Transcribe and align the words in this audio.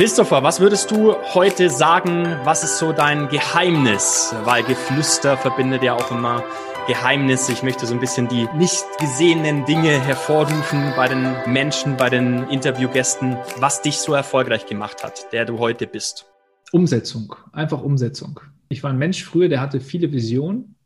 Christopher, 0.00 0.42
was 0.42 0.60
würdest 0.60 0.90
du 0.90 1.14
heute 1.34 1.68
sagen, 1.68 2.24
was 2.44 2.64
ist 2.64 2.78
so 2.78 2.90
dein 2.90 3.28
Geheimnis? 3.28 4.34
Weil 4.44 4.62
Geflüster 4.62 5.36
verbindet 5.36 5.82
ja 5.82 5.94
auch 5.94 6.10
immer 6.10 6.42
Geheimnisse. 6.86 7.52
Ich 7.52 7.62
möchte 7.62 7.84
so 7.84 7.92
ein 7.92 8.00
bisschen 8.00 8.26
die 8.26 8.48
nicht 8.56 8.82
gesehenen 8.98 9.66
Dinge 9.66 10.02
hervorrufen 10.02 10.94
bei 10.96 11.06
den 11.06 11.34
Menschen, 11.52 11.98
bei 11.98 12.08
den 12.08 12.48
Interviewgästen, 12.48 13.36
was 13.58 13.82
dich 13.82 13.98
so 13.98 14.14
erfolgreich 14.14 14.64
gemacht 14.64 15.04
hat, 15.04 15.30
der 15.34 15.44
du 15.44 15.58
heute 15.58 15.86
bist. 15.86 16.24
Umsetzung, 16.72 17.36
einfach 17.52 17.82
Umsetzung. 17.82 18.40
Ich 18.70 18.82
war 18.82 18.88
ein 18.88 18.98
Mensch 18.98 19.22
früher, 19.22 19.50
der 19.50 19.60
hatte 19.60 19.80
viele 19.80 20.10
Visionen 20.12 20.76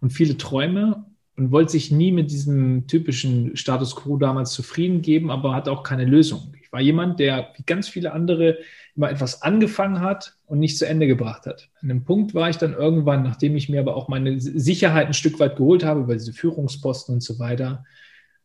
und 0.00 0.10
viele 0.10 0.36
Träume 0.36 1.06
und 1.36 1.50
wollte 1.52 1.72
sich 1.72 1.90
nie 1.90 2.12
mit 2.12 2.30
diesem 2.30 2.86
typischen 2.86 3.56
Status 3.56 3.96
quo 3.96 4.16
damals 4.16 4.52
zufrieden 4.52 5.02
geben, 5.02 5.30
aber 5.30 5.54
hatte 5.54 5.72
auch 5.72 5.82
keine 5.82 6.04
Lösung. 6.04 6.54
Ich 6.62 6.72
war 6.72 6.80
jemand, 6.80 7.18
der 7.18 7.52
wie 7.56 7.62
ganz 7.64 7.88
viele 7.88 8.12
andere 8.12 8.58
immer 8.94 9.10
etwas 9.10 9.42
angefangen 9.42 10.00
hat 10.00 10.36
und 10.46 10.58
nicht 10.58 10.78
zu 10.78 10.86
Ende 10.86 11.06
gebracht 11.06 11.46
hat. 11.46 11.70
An 11.80 11.90
einem 11.90 12.04
Punkt 12.04 12.34
war 12.34 12.50
ich 12.50 12.56
dann 12.56 12.74
irgendwann, 12.74 13.22
nachdem 13.22 13.56
ich 13.56 13.68
mir 13.68 13.80
aber 13.80 13.96
auch 13.96 14.08
meine 14.08 14.40
Sicherheit 14.40 15.06
ein 15.06 15.14
Stück 15.14 15.40
weit 15.40 15.56
geholt 15.56 15.84
habe, 15.84 16.00
über 16.00 16.14
diese 16.14 16.32
Führungsposten 16.32 17.14
und 17.14 17.22
so 17.22 17.38
weiter, 17.38 17.84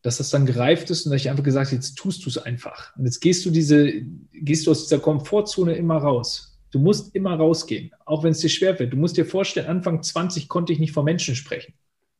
dass 0.02 0.18
das 0.18 0.30
dann 0.30 0.46
gereift 0.46 0.88
ist 0.90 1.04
und 1.04 1.12
dass 1.12 1.20
ich 1.20 1.30
einfach 1.30 1.44
gesagt 1.44 1.66
habe, 1.66 1.76
jetzt 1.76 1.96
tust 1.96 2.24
du 2.24 2.30
es 2.30 2.38
einfach. 2.38 2.96
Und 2.96 3.04
jetzt 3.04 3.20
gehst 3.20 3.44
du 3.44 3.50
diese, 3.50 3.92
gehst 4.32 4.66
du 4.66 4.70
aus 4.70 4.84
dieser 4.84 5.00
Komfortzone 5.00 5.74
immer 5.74 5.96
raus. 5.96 6.58
Du 6.70 6.78
musst 6.78 7.14
immer 7.14 7.34
rausgehen, 7.34 7.90
auch 8.04 8.22
wenn 8.22 8.32
es 8.32 8.38
dir 8.38 8.48
schwer 8.48 8.78
wird. 8.78 8.92
Du 8.92 8.96
musst 8.96 9.16
dir 9.16 9.26
vorstellen, 9.26 9.66
Anfang 9.66 10.02
20 10.02 10.48
konnte 10.48 10.72
ich 10.72 10.78
nicht 10.78 10.92
vor 10.92 11.04
Menschen 11.04 11.34
sprechen. 11.34 11.74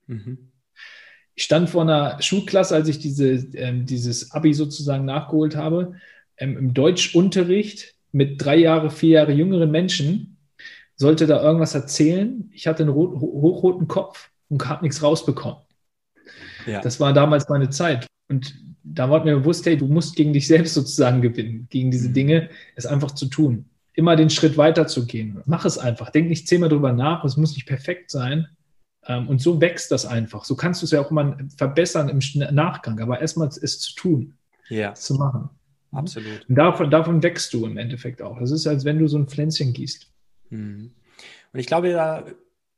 Mhm. 0.06 0.50
Ich 1.36 1.44
stand 1.44 1.68
vor 1.70 1.82
einer 1.82 2.20
Schulklasse, 2.20 2.74
als 2.74 2.88
ich 2.88 2.98
diese, 2.98 3.32
ähm, 3.54 3.84
dieses 3.84 4.32
Abi 4.32 4.54
sozusagen 4.54 5.04
nachgeholt 5.04 5.54
habe, 5.54 5.92
ähm, 6.38 6.56
im 6.56 6.74
Deutschunterricht 6.74 7.94
mit 8.10 8.42
drei 8.42 8.56
Jahre, 8.56 8.90
vier 8.90 9.10
Jahre 9.10 9.32
jüngeren 9.32 9.70
Menschen, 9.70 10.38
sollte 10.96 11.26
da 11.26 11.42
irgendwas 11.42 11.74
erzählen. 11.74 12.50
Ich 12.52 12.66
hatte 12.66 12.82
einen 12.82 12.92
rot, 12.92 13.20
hochroten 13.20 13.86
Kopf 13.86 14.30
und 14.48 14.66
habe 14.66 14.84
nichts 14.84 15.02
rausbekommen. 15.02 15.58
Ja. 16.66 16.80
Das 16.80 17.00
war 17.00 17.12
damals 17.12 17.48
meine 17.50 17.68
Zeit. 17.68 18.06
Und 18.28 18.54
da 18.82 19.10
war 19.10 19.22
mir 19.22 19.36
bewusst, 19.36 19.66
hey, 19.66 19.76
du 19.76 19.86
musst 19.86 20.16
gegen 20.16 20.32
dich 20.32 20.46
selbst 20.46 20.72
sozusagen 20.72 21.20
gewinnen, 21.20 21.66
gegen 21.70 21.90
diese 21.90 22.08
mhm. 22.08 22.14
Dinge, 22.14 22.50
es 22.76 22.86
einfach 22.86 23.10
zu 23.10 23.26
tun. 23.26 23.66
Immer 23.92 24.16
den 24.16 24.30
Schritt 24.30 24.56
weiter 24.56 24.86
zu 24.86 25.06
gehen. 25.06 25.42
Mach 25.44 25.66
es 25.66 25.76
einfach. 25.76 26.10
Denk 26.10 26.28
nicht 26.28 26.48
zehnmal 26.48 26.70
drüber 26.70 26.92
nach. 26.92 27.24
Es 27.24 27.36
muss 27.36 27.54
nicht 27.54 27.66
perfekt 27.66 28.10
sein. 28.10 28.48
Ähm, 29.08 29.28
und 29.28 29.40
so 29.40 29.60
wächst 29.60 29.90
das 29.90 30.06
einfach. 30.06 30.44
So 30.44 30.56
kannst 30.56 30.82
du 30.82 30.86
es 30.86 30.90
ja 30.90 31.00
auch 31.00 31.10
mal 31.10 31.36
verbessern 31.56 32.08
im 32.08 32.20
Nachgang, 32.54 33.00
aber 33.00 33.20
erstmal 33.20 33.48
es 33.48 33.80
zu 33.80 33.94
tun, 33.94 34.34
ja. 34.68 34.94
zu 34.94 35.14
machen. 35.14 35.50
Absolut. 35.92 36.48
Und 36.48 36.54
davon, 36.56 36.90
davon 36.90 37.22
wächst 37.22 37.52
du 37.54 37.64
im 37.64 37.78
Endeffekt 37.78 38.20
auch. 38.20 38.38
Das 38.38 38.50
ist, 38.50 38.66
als 38.66 38.84
wenn 38.84 38.98
du 38.98 39.08
so 39.08 39.18
ein 39.18 39.28
Pflänzchen 39.28 39.72
gießt. 39.72 40.10
Mhm. 40.50 40.92
Und 41.52 41.60
ich 41.60 41.66
glaube, 41.66 41.92
da 41.92 42.24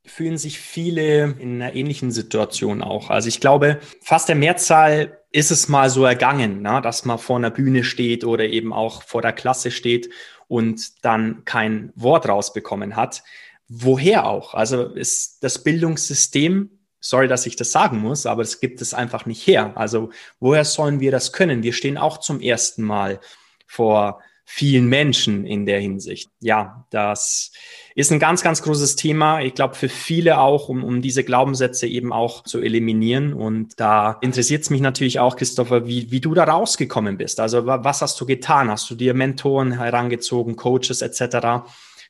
fühlen 0.04 0.38
sich 0.38 0.58
viele 0.58 1.34
in 1.38 1.60
einer 1.60 1.74
ähnlichen 1.74 2.10
Situation 2.10 2.82
auch. 2.82 3.10
Also 3.10 3.28
ich 3.28 3.40
glaube, 3.40 3.78
fast 4.00 4.28
der 4.28 4.36
Mehrzahl 4.36 5.18
ist 5.32 5.50
es 5.50 5.68
mal 5.68 5.90
so 5.90 6.04
ergangen, 6.04 6.62
ne, 6.62 6.80
dass 6.82 7.04
man 7.04 7.18
vor 7.18 7.36
einer 7.36 7.50
Bühne 7.50 7.84
steht 7.84 8.24
oder 8.24 8.44
eben 8.44 8.72
auch 8.72 9.02
vor 9.02 9.20
der 9.20 9.32
Klasse 9.32 9.70
steht 9.70 10.08
und 10.46 11.04
dann 11.04 11.44
kein 11.44 11.92
Wort 11.94 12.28
rausbekommen 12.28 12.96
hat 12.96 13.22
woher 13.68 14.26
auch? 14.26 14.54
Also 14.54 14.84
ist 14.84 15.42
das 15.42 15.62
Bildungssystem, 15.62 16.70
sorry, 17.00 17.28
dass 17.28 17.46
ich 17.46 17.56
das 17.56 17.72
sagen 17.72 17.98
muss, 17.98 18.26
aber 18.26 18.42
es 18.42 18.60
gibt 18.60 18.80
es 18.80 18.94
einfach 18.94 19.26
nicht 19.26 19.46
her. 19.46 19.72
Also 19.76 20.10
woher 20.40 20.64
sollen 20.64 21.00
wir 21.00 21.10
das 21.10 21.32
können? 21.32 21.62
Wir 21.62 21.72
stehen 21.72 21.98
auch 21.98 22.18
zum 22.18 22.40
ersten 22.40 22.82
Mal 22.82 23.20
vor 23.66 24.20
vielen 24.50 24.86
Menschen 24.86 25.44
in 25.44 25.66
der 25.66 25.78
Hinsicht. 25.78 26.30
Ja, 26.40 26.86
das 26.88 27.52
ist 27.94 28.10
ein 28.10 28.18
ganz, 28.18 28.42
ganz 28.42 28.62
großes 28.62 28.96
Thema. 28.96 29.42
Ich 29.42 29.52
glaube, 29.52 29.74
für 29.74 29.90
viele 29.90 30.38
auch, 30.38 30.70
um, 30.70 30.84
um 30.84 31.02
diese 31.02 31.22
Glaubenssätze 31.22 31.86
eben 31.86 32.14
auch 32.14 32.44
zu 32.44 32.60
eliminieren. 32.60 33.34
Und 33.34 33.78
da 33.78 34.16
interessiert 34.22 34.62
es 34.62 34.70
mich 34.70 34.80
natürlich 34.80 35.20
auch, 35.20 35.36
Christopher, 35.36 35.86
wie, 35.86 36.10
wie 36.10 36.20
du 36.20 36.32
da 36.32 36.44
rausgekommen 36.44 37.18
bist. 37.18 37.40
Also 37.40 37.66
was 37.66 38.00
hast 38.00 38.18
du 38.22 38.24
getan? 38.24 38.70
Hast 38.70 38.88
du 38.88 38.94
dir 38.94 39.12
Mentoren 39.12 39.72
herangezogen, 39.72 40.56
Coaches 40.56 41.02
etc.? 41.02 41.68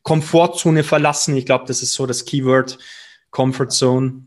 Komfortzone 0.08 0.84
verlassen. 0.84 1.36
Ich 1.36 1.44
glaube, 1.44 1.66
das 1.66 1.82
ist 1.82 1.92
so 1.92 2.06
das 2.06 2.24
Keyword 2.24 2.78
Comfort 3.30 3.68
Zone. 3.68 4.26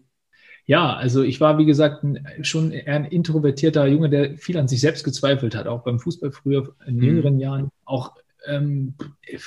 Ja, 0.67 0.93
also 0.93 1.23
ich 1.23 1.41
war, 1.41 1.57
wie 1.57 1.65
gesagt, 1.65 2.05
schon 2.43 2.71
eher 2.71 2.93
ein 2.93 3.05
introvertierter 3.05 3.87
Junge, 3.87 4.07
der 4.07 4.37
viel 4.37 4.57
an 4.57 4.67
sich 4.67 4.79
selbst 4.79 5.03
gezweifelt 5.03 5.55
hat, 5.55 5.65
auch 5.65 5.83
beim 5.83 5.99
Fußball 5.99 6.31
früher 6.31 6.75
in 6.85 6.97
mhm. 6.97 7.03
jüngeren 7.03 7.39
Jahren. 7.39 7.71
Auch 7.83 8.13
ähm, 8.45 8.93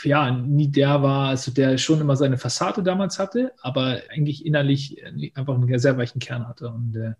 ja, 0.02 0.32
nie 0.32 0.68
der 0.72 1.02
war, 1.02 1.28
also 1.28 1.52
der 1.52 1.78
schon 1.78 2.00
immer 2.00 2.16
seine 2.16 2.36
Fassade 2.36 2.82
damals 2.82 3.20
hatte, 3.20 3.52
aber 3.62 4.00
eigentlich 4.10 4.44
innerlich 4.44 5.04
einfach 5.36 5.54
einen 5.54 5.78
sehr 5.78 5.96
weichen 5.96 6.18
Kern 6.18 6.48
hatte. 6.48 6.68
Und 6.68 6.96
äh, 6.96 7.12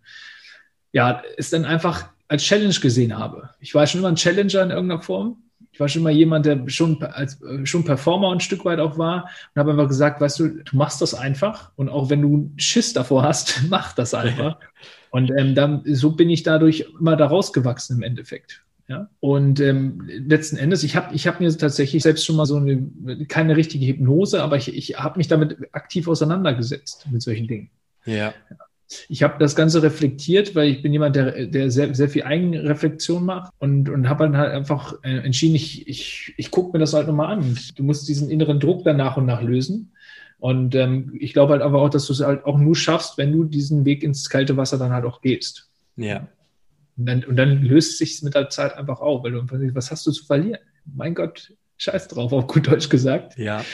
ja, 0.91 1.23
es 1.37 1.51
dann 1.51 1.65
einfach 1.65 2.09
als 2.27 2.43
Challenge 2.43 2.75
gesehen 2.75 3.17
habe. 3.17 3.51
Ich 3.61 3.77
war 3.77 3.87
schon 3.87 4.01
immer 4.01 4.09
ein 4.09 4.17
Challenger 4.17 4.65
in 4.65 4.71
irgendeiner 4.71 5.03
Form 5.03 5.45
ich 5.73 5.81
war 5.81 5.89
schon 5.89 6.03
mal 6.03 6.13
jemand, 6.13 6.47
der 6.47 6.69
schon 6.69 7.03
als 7.03 7.41
äh, 7.43 7.65
schon 7.67 7.85
Performer 7.85 8.33
ein 8.33 8.41
Stück 8.41 8.65
weit 8.65 8.79
auch 8.79 8.99
war 8.99 9.29
und 9.55 9.61
habe 9.61 9.73
einfach 9.73 9.89
gesagt, 9.89 10.21
weißt 10.21 10.39
du, 10.41 10.49
du 10.63 10.77
machst 10.77 11.03
das 11.03 11.15
einfach 11.15 11.73
und 11.77 11.89
auch 11.89 12.11
wenn 12.11 12.23
du 12.23 12.53
Schiss 12.57 12.93
davor 12.93 13.23
hast, 13.23 13.63
mach 13.69 13.93
das 13.93 14.15
einfach. 14.15 14.59
Und 15.11 15.31
ähm, 15.37 15.55
dann 15.55 15.83
so 15.85 16.13
bin 16.13 16.31
ich 16.31 16.43
dadurch 16.43 16.87
immer 16.99 17.17
da 17.17 17.27
rausgewachsen 17.27 17.97
im 17.97 18.03
Endeffekt. 18.03 18.65
Ja? 18.89 19.09
Und 19.21 19.61
ähm, 19.61 20.03
letzten 20.07 20.57
Endes, 20.57 20.83
ich 20.83 20.97
habe 20.97 21.15
ich 21.15 21.27
hab 21.27 21.41
mir 21.41 21.57
tatsächlich 21.57 22.03
selbst 22.03 22.25
schon 22.27 22.37
mal 22.37 22.47
so 22.47 22.57
eine, 22.57 23.27
keine 23.29 23.57
richtige 23.57 23.87
Hypnose, 23.87 24.43
aber 24.43 24.57
ich, 24.57 24.75
ich 24.75 24.99
habe 24.99 25.19
mich 25.19 25.29
damit 25.29 25.57
aktiv 25.73 26.09
auseinandergesetzt 26.09 27.07
mit 27.11 27.23
solchen 27.23 27.47
Dingen. 27.47 27.71
Ja 28.05 28.35
ich 29.09 29.23
habe 29.23 29.39
das 29.39 29.57
Ganze 29.57 29.83
reflektiert, 29.83 30.55
weil 30.55 30.69
ich 30.69 30.83
bin 30.83 30.93
jemand, 30.93 31.17
der, 31.17 31.47
der 31.47 31.71
sehr, 31.71 31.95
sehr 31.95 32.09
viel 32.09 32.25
Eigenreflexion 32.25 33.25
macht 33.25 33.53
und, 33.59 33.89
und 33.89 34.09
habe 34.09 34.25
dann 34.25 34.37
halt 34.37 34.53
einfach 34.53 34.95
äh, 35.03 35.19
entschieden, 35.19 35.55
ich, 35.55 35.89
ich, 35.89 36.35
ich 36.37 36.51
gucke 36.51 36.73
mir 36.73 36.79
das 36.79 36.93
halt 36.93 37.07
nochmal 37.07 37.33
an. 37.33 37.59
Du 37.77 37.83
musst 37.83 38.09
diesen 38.09 38.31
inneren 38.31 38.61
Druck 38.61 38.85
dann 38.85 38.97
nach 38.97 39.17
und 39.17 39.27
nach 39.27 39.43
lösen. 39.43 39.93
Und 40.39 40.75
ähm, 40.75 41.17
ich 41.19 41.33
glaube 41.33 41.55
halt 41.55 41.63
aber 41.63 41.81
auch, 41.81 41.89
dass 41.89 42.07
du 42.07 42.13
es 42.13 42.21
halt 42.21 42.45
auch 42.45 42.59
nur 42.59 42.77
schaffst, 42.77 43.17
wenn 43.17 43.33
du 43.33 43.45
diesen 43.45 43.85
Weg 43.85 44.03
ins 44.03 44.29
kalte 44.29 44.57
Wasser 44.57 44.79
dann 44.79 44.93
halt 44.93 45.07
auch 45.07 45.23
gehst. 45.23 45.71
Ja. 45.97 46.29
Und 46.97 47.07
dann, 47.07 47.25
und 47.25 47.37
dann 47.37 47.63
löst 47.63 47.93
es 47.93 47.99
sich 47.99 48.23
mit 48.23 48.35
der 48.35 48.51
Zeit 48.51 48.75
einfach 48.77 49.01
auf, 49.01 49.25
weil 49.25 49.33
du 49.33 49.41
einfach 49.41 49.59
denkst, 49.59 49.75
was 49.75 49.91
hast 49.91 50.07
du 50.07 50.13
zu 50.13 50.25
verlieren? 50.25 50.61
Mein 50.85 51.15
Gott, 51.15 51.53
scheiß 51.79 52.09
drauf, 52.09 52.33
auf 52.33 52.47
gut 52.47 52.67
Deutsch 52.67 52.89
gesagt. 52.89 53.39
Ja. 53.39 53.65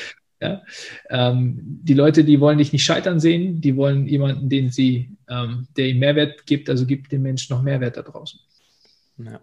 Ja? 0.40 0.62
Ähm, 1.10 1.58
die 1.62 1.94
Leute, 1.94 2.24
die 2.24 2.40
wollen 2.40 2.58
dich 2.58 2.72
nicht 2.72 2.84
scheitern 2.84 3.20
sehen, 3.20 3.60
die 3.60 3.76
wollen 3.76 4.06
jemanden, 4.06 4.48
den 4.48 4.70
sie, 4.70 5.16
ähm, 5.28 5.68
der 5.76 5.88
ihnen 5.88 6.00
Mehrwert 6.00 6.46
gibt, 6.46 6.70
also 6.70 6.86
gibt 6.86 7.12
dem 7.12 7.22
Menschen 7.22 7.54
noch 7.54 7.62
Mehrwert 7.62 7.96
da 7.96 8.02
draußen. 8.02 8.40
Ja. 9.18 9.40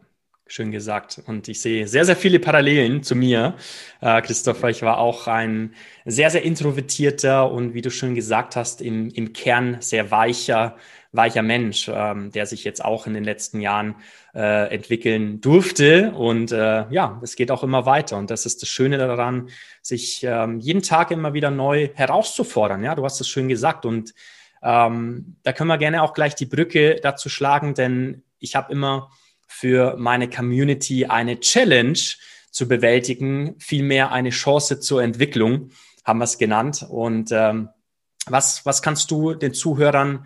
Schön 0.50 0.72
gesagt. 0.72 1.22
Und 1.26 1.50
ich 1.50 1.60
sehe 1.60 1.88
sehr, 1.90 2.06
sehr 2.06 2.16
viele 2.16 2.40
Parallelen 2.40 3.04
zu 3.04 3.16
mir, 3.16 3.56
äh, 4.00 4.22
Christopher. 4.22 4.70
Ich 4.70 4.82
war 4.82 4.98
auch 4.98 5.28
ein 5.28 5.74
sehr, 6.06 6.30
sehr 6.30 6.44
introvertierter 6.44 7.52
und 7.52 7.74
wie 7.74 7.82
du 7.82 7.92
schon 7.92 8.16
gesagt 8.16 8.56
hast, 8.56 8.82
im, 8.82 9.10
im 9.10 9.34
Kern 9.34 9.78
sehr 9.82 10.10
weicher, 10.10 10.78
weicher 11.18 11.42
Mensch, 11.42 11.90
ähm, 11.94 12.32
der 12.32 12.46
sich 12.46 12.64
jetzt 12.64 12.84
auch 12.84 13.08
in 13.08 13.14
den 13.14 13.26
letzten 13.26 13.60
Jahren 13.60 13.96
äh, 14.34 14.74
entwickeln 14.74 15.42
durfte. 15.42 16.12
Und 16.12 16.54
äh, 16.54 16.86
ja, 16.90 17.20
es 17.22 17.36
geht 17.36 17.52
auch 17.52 17.64
immer 17.64 17.86
weiter. 17.86 18.18
Und 18.18 18.32
das 18.32 18.46
ist 18.46 18.62
das 18.62 18.70
Schöne 18.70 18.98
daran, 18.98 19.50
sich 19.82 20.24
ähm, 20.24 20.60
jeden 20.60 20.82
Tag 20.82 21.12
immer 21.12 21.34
wieder 21.34 21.52
neu 21.52 21.90
herauszufordern. 21.94 22.84
Ja, 22.84 22.96
du 22.96 23.04
hast 23.04 23.20
es 23.20 23.28
schön 23.28 23.50
gesagt. 23.50 23.86
Und 23.86 24.14
ähm, 24.64 25.36
da 25.44 25.52
können 25.52 25.68
wir 25.68 25.78
gerne 25.78 26.02
auch 26.04 26.14
gleich 26.14 26.36
die 26.36 26.46
Brücke 26.46 26.96
dazu 27.02 27.28
schlagen, 27.28 27.74
denn 27.74 28.24
ich 28.40 28.56
habe 28.56 28.72
immer 28.72 29.12
für 29.48 29.96
meine 29.98 30.30
Community 30.30 31.06
eine 31.06 31.40
Challenge 31.40 32.00
zu 32.52 32.68
bewältigen, 32.68 33.56
vielmehr 33.60 34.12
eine 34.12 34.30
Chance 34.30 34.80
zur 34.80 35.04
Entwicklung, 35.04 35.72
haben 36.04 36.20
wir 36.20 36.26
es 36.26 36.38
genannt. 36.38 36.86
Und 36.88 37.32
ähm, 37.32 37.70
was, 38.26 38.66
was 38.66 38.82
kannst 38.82 39.12
du 39.12 39.34
den 39.34 39.54
Zuhörern 39.54 40.26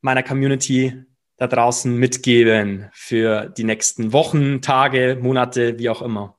meiner 0.00 0.22
Community 0.22 1.04
da 1.36 1.46
draußen 1.46 1.94
mitgeben 1.94 2.88
für 2.92 3.48
die 3.56 3.64
nächsten 3.64 4.12
Wochen, 4.12 4.60
Tage, 4.60 5.18
Monate, 5.20 5.78
wie 5.78 5.88
auch 5.88 6.02
immer? 6.02 6.38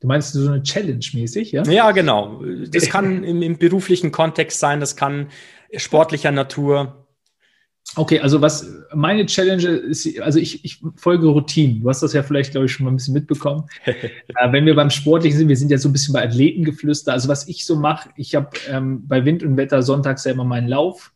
Du 0.00 0.06
meinst 0.06 0.32
so 0.32 0.48
eine 0.48 0.62
Challenge 0.62 1.04
mäßig, 1.12 1.50
ja? 1.50 1.64
Ja, 1.64 1.90
genau. 1.90 2.44
Das 2.70 2.88
kann 2.88 3.24
im, 3.24 3.42
im 3.42 3.58
beruflichen 3.58 4.12
Kontext 4.12 4.60
sein, 4.60 4.78
das 4.78 4.94
kann 4.94 5.28
sportlicher 5.76 6.30
Natur. 6.30 7.08
Okay, 7.96 8.20
also 8.20 8.40
was 8.40 8.70
meine 8.94 9.26
Challenge 9.26 9.66
ist, 9.66 10.20
also 10.20 10.38
ich, 10.38 10.64
ich 10.64 10.80
folge 10.96 11.26
Routinen. 11.26 11.80
Du 11.80 11.88
hast 11.88 12.02
das 12.02 12.12
ja 12.12 12.22
vielleicht, 12.22 12.52
glaube 12.52 12.66
ich, 12.66 12.72
schon 12.72 12.84
mal 12.84 12.92
ein 12.92 12.96
bisschen 12.96 13.14
mitbekommen. 13.14 13.64
äh, 13.84 14.52
wenn 14.52 14.66
wir 14.66 14.76
beim 14.76 14.90
Sportlichen 14.90 15.38
sind, 15.38 15.48
wir 15.48 15.56
sind 15.56 15.70
ja 15.70 15.78
so 15.78 15.88
ein 15.88 15.92
bisschen 15.92 16.12
bei 16.12 16.22
Athletengeflüster. 16.22 17.12
Also 17.12 17.28
was 17.28 17.48
ich 17.48 17.64
so 17.64 17.76
mache, 17.76 18.10
ich 18.14 18.34
habe 18.34 18.50
ähm, 18.68 19.08
bei 19.08 19.24
Wind 19.24 19.42
und 19.42 19.56
Wetter 19.56 19.82
sonntags 19.82 20.24
ja 20.24 20.32
immer 20.32 20.44
meinen 20.44 20.68
Lauf. 20.68 21.12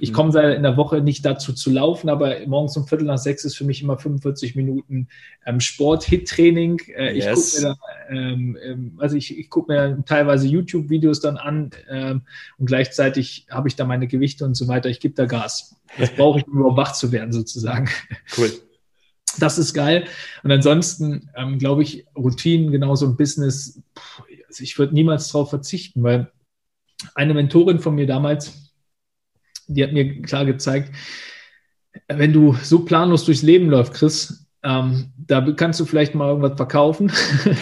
Ich 0.00 0.12
komme 0.12 0.54
in 0.54 0.62
der 0.62 0.76
Woche 0.76 1.00
nicht 1.00 1.24
dazu 1.24 1.52
zu 1.52 1.70
laufen, 1.70 2.08
aber 2.08 2.36
morgens 2.46 2.76
um 2.76 2.86
Viertel 2.86 3.06
nach 3.06 3.18
sechs 3.18 3.44
ist 3.44 3.56
für 3.56 3.64
mich 3.64 3.82
immer 3.82 3.98
45 3.98 4.54
Minuten 4.56 5.08
ähm, 5.46 5.60
Sport-Hit-Training. 5.60 6.80
Äh, 6.96 7.16
yes. 7.16 7.58
Ich 7.58 7.62
gucke 7.62 7.68
mir 7.68 7.78
ähm, 8.10 8.58
ähm, 8.62 8.92
also 8.98 9.16
ich, 9.16 9.38
ich 9.38 9.50
gucke 9.50 9.72
mir 9.72 10.04
teilweise 10.04 10.46
YouTube-Videos 10.46 11.20
dann 11.20 11.36
an 11.36 11.70
ähm, 11.90 12.22
und 12.58 12.66
gleichzeitig 12.66 13.46
habe 13.50 13.68
ich 13.68 13.76
da 13.76 13.84
meine 13.84 14.06
Gewichte 14.06 14.44
und 14.44 14.54
so 14.54 14.68
weiter. 14.68 14.88
Ich 14.88 15.00
gebe 15.00 15.14
da 15.14 15.26
Gas. 15.26 15.76
Das 15.98 16.10
brauche 16.10 16.40
ich, 16.40 16.46
um 16.46 16.58
überhaupt 16.58 16.76
wach 16.76 16.92
zu 16.92 17.12
werden, 17.12 17.32
sozusagen. 17.32 17.88
Cool. 18.36 18.50
Das 19.38 19.58
ist 19.58 19.74
geil. 19.74 20.06
Und 20.42 20.50
ansonsten 20.50 21.30
ähm, 21.36 21.58
glaube 21.58 21.82
ich, 21.82 22.06
Routinen, 22.16 22.72
genauso 22.72 23.06
im 23.06 23.16
Business, 23.16 23.80
pff, 23.96 24.22
also 24.48 24.64
ich 24.64 24.78
würde 24.78 24.94
niemals 24.94 25.28
darauf 25.28 25.50
verzichten, 25.50 26.02
weil 26.02 26.30
eine 27.14 27.34
Mentorin 27.34 27.78
von 27.78 27.94
mir 27.94 28.06
damals, 28.06 28.67
die 29.68 29.84
hat 29.84 29.92
mir 29.92 30.22
klar 30.22 30.44
gezeigt, 30.44 30.92
wenn 32.08 32.32
du 32.32 32.54
so 32.62 32.80
planlos 32.84 33.24
durchs 33.24 33.42
Leben 33.42 33.68
läufst, 33.68 33.94
Chris, 33.94 34.46
ähm, 34.62 35.12
da 35.16 35.40
kannst 35.52 35.78
du 35.80 35.84
vielleicht 35.84 36.14
mal 36.14 36.28
irgendwas 36.28 36.56
verkaufen 36.56 37.12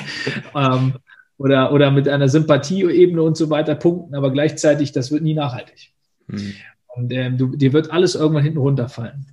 ähm, 0.54 0.94
oder, 1.38 1.72
oder 1.72 1.90
mit 1.90 2.08
einer 2.08 2.28
Sympathieebene 2.28 3.22
und 3.22 3.36
so 3.36 3.50
weiter 3.50 3.74
punkten, 3.74 4.14
aber 4.14 4.30
gleichzeitig, 4.30 4.92
das 4.92 5.10
wird 5.10 5.22
nie 5.22 5.34
nachhaltig. 5.34 5.92
Mhm. 6.28 6.54
Und 6.88 7.12
ähm, 7.12 7.36
du, 7.36 7.54
dir 7.54 7.72
wird 7.72 7.90
alles 7.90 8.14
irgendwann 8.14 8.44
hinten 8.44 8.58
runterfallen. 8.58 9.26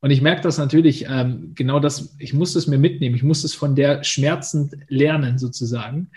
Und 0.00 0.10
ich 0.10 0.20
merke 0.20 0.42
das 0.42 0.58
natürlich, 0.58 1.06
ähm, 1.08 1.52
genau 1.54 1.78
das, 1.78 2.16
ich 2.18 2.34
muss 2.34 2.56
es 2.56 2.66
mir 2.66 2.78
mitnehmen, 2.78 3.14
ich 3.14 3.22
muss 3.22 3.44
es 3.44 3.54
von 3.54 3.76
der 3.76 4.02
schmerzend 4.02 4.74
lernen 4.88 5.38
sozusagen. 5.38 6.10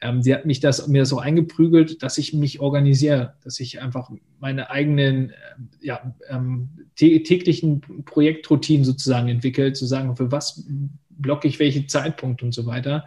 Ähm, 0.00 0.22
sie 0.22 0.32
hat 0.32 0.46
mich 0.46 0.60
das, 0.60 0.86
mir 0.86 1.02
das 1.02 1.12
auch 1.12 1.20
eingeprügelt, 1.20 2.04
dass 2.04 2.18
ich 2.18 2.32
mich 2.34 2.60
organisiere, 2.60 3.34
dass 3.42 3.58
ich 3.58 3.80
einfach 3.80 4.10
meine 4.42 4.70
eigenen 4.70 5.30
äh, 5.30 5.34
ja, 5.80 6.14
ähm, 6.28 6.68
täglichen 6.96 7.80
Projektroutinen 8.04 8.84
sozusagen 8.84 9.28
entwickle, 9.28 9.72
zu 9.72 9.86
sagen, 9.86 10.16
für 10.16 10.32
was 10.32 10.66
blocke 11.08 11.46
ich 11.46 11.60
welche 11.60 11.86
Zeitpunkte 11.86 12.44
und 12.44 12.52
so 12.52 12.66
weiter. 12.66 13.06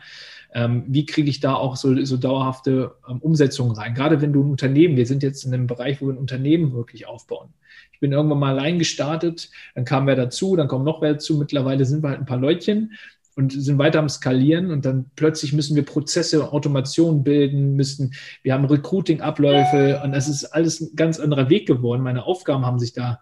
Ähm, 0.53 0.85
wie 0.87 1.05
kriege 1.05 1.29
ich 1.29 1.41
da 1.41 1.53
auch 1.53 1.75
so, 1.75 2.05
so 2.05 2.15
dauerhafte 2.15 2.95
ähm, 3.09 3.19
Umsetzungen 3.19 3.75
rein? 3.75 3.93
Gerade 3.93 4.21
wenn 4.21 4.31
du 4.31 4.43
ein 4.43 4.51
Unternehmen, 4.51 4.95
wir 4.95 5.05
sind 5.05 5.23
jetzt 5.23 5.43
in 5.43 5.53
einem 5.53 5.67
Bereich, 5.67 6.01
wo 6.01 6.07
wir 6.07 6.13
ein 6.13 6.17
Unternehmen 6.17 6.73
wirklich 6.73 7.05
aufbauen. 7.05 7.49
Ich 7.91 7.99
bin 7.99 8.13
irgendwann 8.13 8.39
mal 8.39 8.57
allein 8.57 8.79
gestartet, 8.79 9.51
dann 9.73 9.83
kam 9.83 10.07
wer 10.07 10.15
dazu, 10.15 10.55
dann 10.55 10.69
kommt 10.69 10.85
noch 10.85 11.01
wer 11.01 11.13
dazu. 11.13 11.37
Mittlerweile 11.37 11.83
sind 11.83 12.01
wir 12.01 12.09
halt 12.09 12.19
ein 12.19 12.25
paar 12.25 12.37
Leutchen 12.37 12.93
und 13.35 13.51
sind 13.51 13.77
weiter 13.77 13.99
am 13.99 14.09
Skalieren 14.09 14.71
und 14.71 14.85
dann 14.85 15.11
plötzlich 15.15 15.53
müssen 15.53 15.75
wir 15.75 15.83
Prozesse 15.83 16.41
und 16.41 16.49
Automation 16.53 17.23
bilden, 17.23 17.75
müssen, 17.75 18.13
wir 18.43 18.53
haben 18.53 18.65
Recruiting-Abläufe 18.65 20.01
und 20.03 20.13
das 20.13 20.27
ist 20.27 20.45
alles 20.45 20.81
ein 20.81 20.95
ganz 20.95 21.19
anderer 21.19 21.49
Weg 21.49 21.67
geworden. 21.67 22.01
Meine 22.01 22.25
Aufgaben 22.25 22.65
haben 22.65 22.79
sich 22.79 22.93
da 22.93 23.19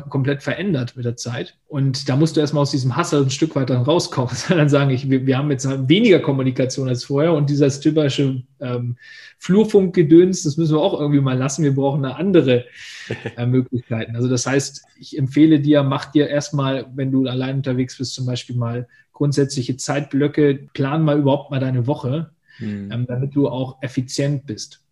komplett 0.00 0.42
verändert 0.42 0.96
mit 0.96 1.04
der 1.04 1.16
Zeit. 1.16 1.58
Und 1.68 2.08
da 2.08 2.16
musst 2.16 2.36
du 2.36 2.40
erstmal 2.40 2.62
aus 2.62 2.70
diesem 2.70 2.96
Hassel 2.96 3.24
ein 3.24 3.30
Stück 3.30 3.54
weiter 3.54 3.76
rauskommen, 3.76 4.30
sondern 4.34 4.68
sagen, 4.68 4.90
ich, 4.90 5.10
wir, 5.10 5.26
wir, 5.26 5.36
haben 5.36 5.50
jetzt 5.50 5.68
weniger 5.88 6.20
Kommunikation 6.20 6.88
als 6.88 7.04
vorher 7.04 7.32
und 7.32 7.50
dieses 7.50 7.80
typische 7.80 8.42
ähm, 8.60 8.96
Flurfunkgedöns, 9.38 10.44
das 10.44 10.56
müssen 10.56 10.76
wir 10.76 10.80
auch 10.80 10.98
irgendwie 10.98 11.20
mal 11.20 11.36
lassen. 11.36 11.64
Wir 11.64 11.74
brauchen 11.74 12.04
eine 12.04 12.16
andere 12.16 12.64
äh, 13.36 13.46
Möglichkeiten. 13.46 14.16
Also 14.16 14.28
das 14.28 14.46
heißt, 14.46 14.84
ich 14.98 15.18
empfehle 15.18 15.60
dir, 15.60 15.82
mach 15.82 16.06
dir 16.06 16.28
erstmal, 16.28 16.86
wenn 16.94 17.12
du 17.12 17.26
allein 17.26 17.56
unterwegs 17.56 17.98
bist, 17.98 18.14
zum 18.14 18.26
Beispiel 18.26 18.56
mal 18.56 18.88
grundsätzliche 19.12 19.76
Zeitblöcke, 19.76 20.68
plan 20.72 21.02
mal 21.02 21.18
überhaupt 21.18 21.50
mal 21.50 21.60
deine 21.60 21.86
Woche, 21.86 22.30
mhm. 22.58 22.90
ähm, 22.92 23.06
damit 23.06 23.34
du 23.34 23.48
auch 23.48 23.82
effizient 23.82 24.46
bist 24.46 24.82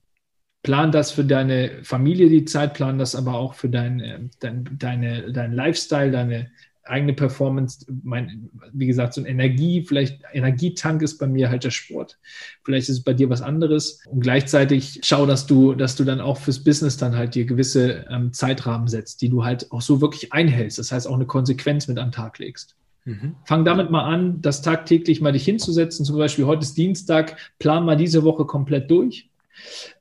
plan 0.63 0.93
das 0.93 1.11
für 1.11 1.25
deine 1.25 1.83
Familie 1.83 2.29
die 2.29 2.45
Zeit, 2.45 2.75
plan 2.75 2.99
das 2.99 3.15
aber 3.15 3.35
auch 3.35 3.55
für 3.55 3.69
dein, 3.69 4.01
äh, 4.01 4.21
dein, 4.41 4.69
deine, 4.79 5.33
dein 5.33 5.53
Lifestyle, 5.53 6.11
deine 6.11 6.51
eigene 6.85 7.13
Performance. 7.13 7.87
Mein, 8.03 8.51
wie 8.73 8.87
gesagt, 8.87 9.15
so 9.15 9.21
ein 9.21 9.27
Energie, 9.27 9.83
vielleicht 9.83 10.23
Energietank 10.33 11.03
ist 11.03 11.19
bei 11.19 11.27
mir 11.27 11.49
halt 11.49 11.65
der 11.65 11.71
Sport. 11.71 12.19
Vielleicht 12.65 12.89
ist 12.89 12.99
es 12.99 13.05
bei 13.05 13.15
dir 13.15 13.31
was 13.31 13.43
anderes. 13.43 14.05
Und 14.07 14.21
gleichzeitig 14.21 15.01
schau, 15.03 15.25
dass 15.25 15.47
du, 15.47 15.75
dass 15.75 15.97
du 15.97 16.05
dann 16.05 16.21
auch 16.21 16.39
fürs 16.39 16.65
Business 16.65 16.97
dann 16.97 17.17
halt 17.17 17.35
dir 17.35 17.45
gewisse 17.45 18.07
ähm, 18.11 18.33
Zeitrahmen 18.33 18.89
setzt, 18.89 19.23
die 19.23 19.29
du 19.29 19.45
halt 19.45 19.71
auch 19.71 19.83
so 19.83 20.01
wirklich 20.01 20.33
einhältst. 20.33 20.79
Das 20.79 20.93
heißt, 20.93 21.07
auch 21.07 21.15
eine 21.15 21.27
Konsequenz 21.27 21.87
mit 21.87 21.99
am 21.99 22.13
Tag 22.13 22.39
legst. 22.39 22.77
Mhm. 23.05 23.37
Fang 23.45 23.65
damit 23.65 23.91
mal 23.91 24.05
an, 24.05 24.41
das 24.43 24.63
tagtäglich 24.63 25.21
mal 25.21 25.33
dich 25.33 25.45
hinzusetzen. 25.45 26.05
Zum 26.05 26.19
Beispiel 26.19 26.47
heute 26.47 26.63
ist 26.63 26.77
Dienstag, 26.77 27.37
plan 27.59 27.85
mal 27.85 27.97
diese 27.97 28.25
Woche 28.25 28.45
komplett 28.45 28.91
durch 28.91 29.29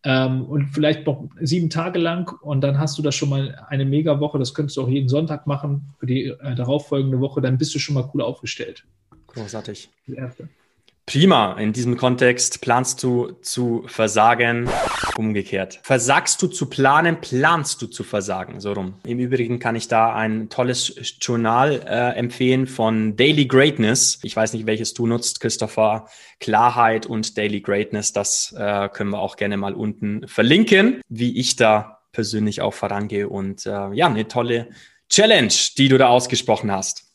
ähm, 0.04 0.46
und 0.46 0.68
vielleicht 0.68 1.06
noch 1.06 1.28
sieben 1.40 1.70
Tage 1.70 2.00
lang 2.00 2.32
und 2.42 2.62
dann 2.62 2.80
hast 2.80 2.98
du 2.98 3.02
da 3.02 3.12
schon 3.12 3.30
mal 3.30 3.66
eine 3.68 3.86
Mega-Woche. 3.86 4.40
Das 4.40 4.54
könntest 4.54 4.78
du 4.78 4.84
auch 4.84 4.90
jeden 4.90 5.10
Sonntag 5.10 5.48
machen 5.48 5.94
für 6.00 6.06
die 6.06 6.26
äh, 6.26 6.56
darauffolgende 6.56 7.20
Woche. 7.20 7.42
Dann 7.42 7.58
bist 7.58 7.74
du 7.76 7.80
schon 7.80 7.96
mal 7.96 8.10
cool 8.14 8.22
aufgestellt. 8.22 8.86
Großartig. 9.28 9.90
Die 10.08 10.16
erste. 10.16 10.50
Prima. 11.10 11.54
In 11.54 11.74
diesem 11.74 11.98
Kontext 11.98 12.62
planst 12.62 13.02
du 13.02 13.32
zu 13.42 13.84
versagen. 13.88 14.70
Umgekehrt. 15.18 15.80
Versagst 15.82 16.40
du 16.40 16.46
zu 16.46 16.68
planen, 16.68 17.20
planst 17.20 17.82
du 17.82 17.88
zu 17.88 18.04
versagen. 18.04 18.60
So 18.60 18.74
rum. 18.74 18.94
Im 19.08 19.18
Übrigen 19.18 19.58
kann 19.58 19.76
ich 19.76 19.88
da 19.88 20.14
ein 20.14 20.50
tolles 20.50 20.94
Journal 21.20 21.82
äh, 21.84 22.16
empfehlen 22.16 22.68
von 22.68 23.16
Daily 23.16 23.48
Greatness. 23.48 24.20
Ich 24.22 24.36
weiß 24.36 24.54
nicht, 24.54 24.68
welches 24.68 24.94
du 24.94 25.08
nutzt, 25.08 25.40
Christopher. 25.40 26.06
Klarheit 26.40 27.08
und 27.08 27.40
Daily 27.40 27.62
Greatness. 27.62 28.14
Das 28.14 28.54
äh, 28.56 28.88
können 28.90 29.10
wir 29.10 29.20
auch 29.20 29.36
gerne 29.36 29.58
mal 29.58 29.74
unten 29.74 30.28
verlinken, 30.28 31.02
wie 31.10 31.40
ich 31.40 31.56
da 31.56 32.02
persönlich 32.12 32.62
auch 32.62 32.76
vorangehe. 32.76 33.28
Und 33.28 33.66
äh, 33.66 33.94
ja, 33.94 34.06
eine 34.06 34.28
tolle 34.28 34.68
Challenge, 35.10 35.54
die 35.76 35.88
du 35.88 35.98
da 35.98 36.10
ausgesprochen 36.10 36.72
hast. 36.72 37.09